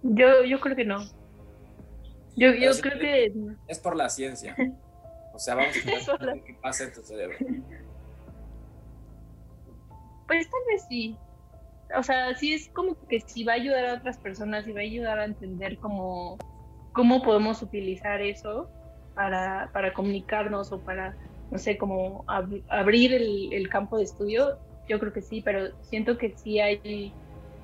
yo, 0.03 0.45
yo 0.45 0.61
creo 0.61 0.76
que 0.76 0.85
no. 0.85 1.03
Yo, 2.37 2.53
yo 2.53 2.71
creo 2.81 2.99
te- 2.99 3.33
que 3.33 3.57
Es 3.69 3.79
por 3.79 3.97
la 3.97 4.09
ciencia. 4.09 4.57
O 5.35 5.38
sea, 5.38 5.57
vamos 5.57 5.75
a 6.21 6.25
ver 6.26 6.45
qué 6.45 6.55
pasa 6.62 6.85
en 6.85 6.93
tu 6.93 7.03
cerebro. 7.03 7.37
Pues 10.26 10.49
tal 10.49 10.61
vez 10.71 10.85
sí. 10.88 11.19
O 11.97 12.03
sea, 12.03 12.35
sí 12.35 12.55
es 12.55 12.71
como 12.73 12.97
que 13.09 13.21
si 13.21 13.45
va 13.45 13.53
a 13.53 13.57
ayudar 13.57 13.85
a 13.87 13.95
otras 13.95 14.19
personas 14.19 14.67
y 14.67 14.73
va 14.73 14.81
a 14.81 14.85
ayudar 14.85 15.19
a 15.19 15.25
entender 15.25 15.79
cómo, 15.79 16.38
cómo 16.93 17.23
podemos 17.23 17.61
utilizar 17.62 18.23
eso 18.23 18.71
para, 19.14 19.70
para 19.73 19.92
comunicarnos 19.92 20.73
o 20.73 20.81
para, 20.83 21.16
no 21.51 21.59
sé, 21.59 21.77
como 21.77 22.25
ab- 22.27 22.64
abrir 22.68 23.12
el, 23.12 23.53
el 23.53 23.68
campo 23.68 23.99
de 23.99 24.05
estudio, 24.05 24.59
yo 24.88 24.99
creo 24.99 25.12
que 25.12 25.20
sí, 25.23 25.42
pero 25.42 25.68
siento 25.83 26.16
que 26.16 26.31
sí 26.31 26.59
hay, 26.61 27.12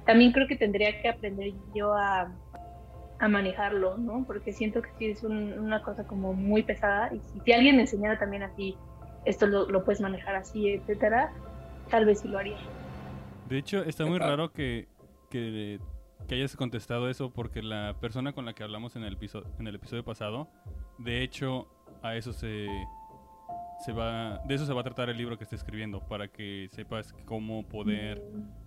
también 0.04 0.32
creo 0.32 0.46
que 0.46 0.56
tendría 0.56 1.00
que 1.00 1.08
aprender 1.08 1.52
yo 1.74 1.94
a, 1.94 2.36
a 3.20 3.28
manejarlo, 3.28 3.98
¿no? 3.98 4.24
Porque 4.26 4.52
siento 4.52 4.80
que 4.82 4.88
sí 4.98 5.06
es 5.06 5.22
un- 5.22 5.58
una 5.58 5.82
cosa 5.82 6.04
como 6.06 6.32
muy 6.32 6.62
pesada 6.62 7.12
y 7.14 7.20
si, 7.20 7.40
si 7.40 7.52
alguien 7.52 7.76
me 7.76 7.82
enseñara 7.82 8.18
también 8.18 8.42
así, 8.42 8.74
esto 9.26 9.46
lo, 9.46 9.68
lo 9.68 9.84
puedes 9.84 10.00
manejar 10.00 10.34
así, 10.36 10.70
etcétera, 10.70 11.30
tal 11.90 12.06
vez 12.06 12.20
sí 12.20 12.28
lo 12.28 12.38
haría. 12.38 12.56
De 13.48 13.58
hecho, 13.58 13.82
está 13.84 14.06
muy 14.06 14.18
raro 14.18 14.52
que, 14.52 14.88
que, 15.28 15.78
que 16.26 16.34
hayas 16.34 16.56
contestado 16.56 17.10
eso 17.10 17.30
porque 17.30 17.62
la 17.62 17.94
persona 18.00 18.32
con 18.32 18.46
la 18.46 18.54
que 18.54 18.62
hablamos 18.62 18.96
en 18.96 19.04
el, 19.04 19.14
episodio, 19.14 19.46
en 19.58 19.66
el 19.66 19.74
episodio 19.74 20.02
pasado, 20.04 20.48
de 20.98 21.22
hecho, 21.22 21.68
a 22.02 22.16
eso 22.16 22.32
se, 22.32 22.68
se 23.84 23.92
va, 23.92 24.38
de 24.46 24.54
eso 24.54 24.64
se 24.64 24.72
va 24.72 24.80
a 24.80 24.84
tratar 24.84 25.10
el 25.10 25.18
libro 25.18 25.36
que 25.36 25.44
está 25.44 25.56
escribiendo, 25.56 26.00
para 26.00 26.28
que 26.28 26.68
sepas 26.70 27.12
cómo 27.26 27.66
poder 27.68 28.22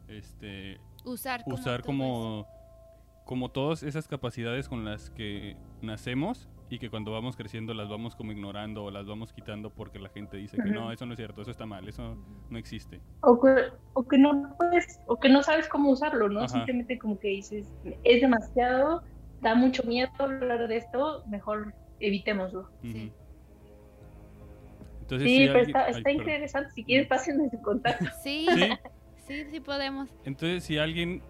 este, 0.08 0.80
Usar 1.06 1.44
como 1.44 1.56
usar 1.56 1.82
como, 1.82 2.48
como 3.26 3.50
todas 3.50 3.84
esas 3.84 4.08
capacidades 4.08 4.68
con 4.70 4.84
las 4.86 5.10
que 5.12 5.56
nacemos 5.82 6.50
y 6.70 6.80
que 6.80 6.90
cuando 6.90 7.12
vamos 7.12 7.36
creciendo 7.36 7.74
las 7.74 7.88
vamos 7.90 8.16
como 8.16 8.32
ignorando 8.32 8.84
o 8.84 8.92
las 8.92 9.06
vamos 9.06 9.32
quitando 9.32 9.70
porque 9.70 10.00
la 10.00 10.10
gente 10.10 10.38
dice 10.38 10.58
que 10.58 10.72
no, 10.72 10.92
eso 10.92 11.06
no 11.06 11.14
es 11.14 11.18
cierto, 11.18 11.42
eso 11.42 11.52
está 11.52 11.66
mal, 11.66 11.88
eso 11.88 12.18
no 12.50 12.58
existe. 12.58 13.00
o 13.22 13.40
que, 13.40 13.50
o 13.94 14.04
que 14.08 14.18
no 14.18 14.56
puedes, 14.58 15.00
o 15.08 15.20
que 15.20 15.30
no 15.30 15.44
sabes 15.44 15.68
cómo 15.70 15.92
usarlo, 15.92 16.30
¿no? 16.30 16.40
Ajá. 16.40 16.48
Simplemente 16.50 16.98
como 16.98 17.20
que 17.20 17.28
dices, 17.30 17.72
es 18.04 18.22
demasiado, 18.22 19.04
da 19.42 19.56
mucho 19.56 19.84
miedo 19.84 20.10
hablar 20.20 20.68
de 20.68 20.78
esto, 20.78 21.24
mejor 21.28 21.74
evitémoslo. 22.00 22.70
Sí. 22.82 23.12
Entonces, 25.02 25.28
Sí, 25.28 25.38
si 25.38 25.48
pero 25.48 25.60
alguien- 25.60 25.68
está, 25.78 25.86
ay, 25.86 25.92
está 25.92 26.04
perdón. 26.04 26.22
interesante, 26.22 26.72
si 26.72 26.84
quieres 26.84 27.08
pásenme 27.08 27.50
su 27.50 27.62
contacto. 27.62 28.06
Sí, 28.24 28.48
Sí, 28.56 28.70
sí, 29.28 29.46
sí 29.52 29.60
podemos. 29.60 30.10
entonces 30.26 30.64
si 30.64 30.78
alguien 30.78 31.22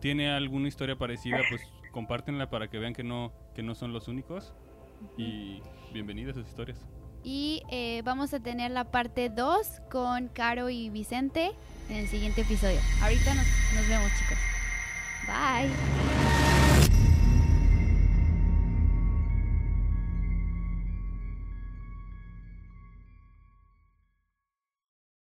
tiene 0.00 0.30
alguna 0.30 0.68
historia 0.68 0.96
parecida, 0.96 1.38
pues 1.48 1.62
compártenla 1.92 2.50
para 2.50 2.68
que 2.68 2.78
vean 2.78 2.94
que 2.94 3.04
no, 3.04 3.32
que 3.54 3.62
no 3.62 3.74
son 3.74 3.92
los 3.92 4.08
únicos. 4.08 4.54
Y 5.16 5.60
bienvenidas 5.92 6.36
a 6.36 6.40
sus 6.40 6.48
historias. 6.48 6.86
Y 7.22 7.62
eh, 7.70 8.02
vamos 8.04 8.32
a 8.34 8.40
tener 8.40 8.70
la 8.70 8.90
parte 8.90 9.28
2 9.30 9.82
con 9.90 10.28
Caro 10.28 10.70
y 10.70 10.90
Vicente 10.90 11.52
en 11.88 11.96
el 11.96 12.06
siguiente 12.06 12.42
episodio. 12.42 12.78
Ahorita 13.02 13.34
nos, 13.34 13.46
nos 13.74 13.88
vemos 13.88 14.10
chicos. 14.18 14.38
Bye. 15.26 16.25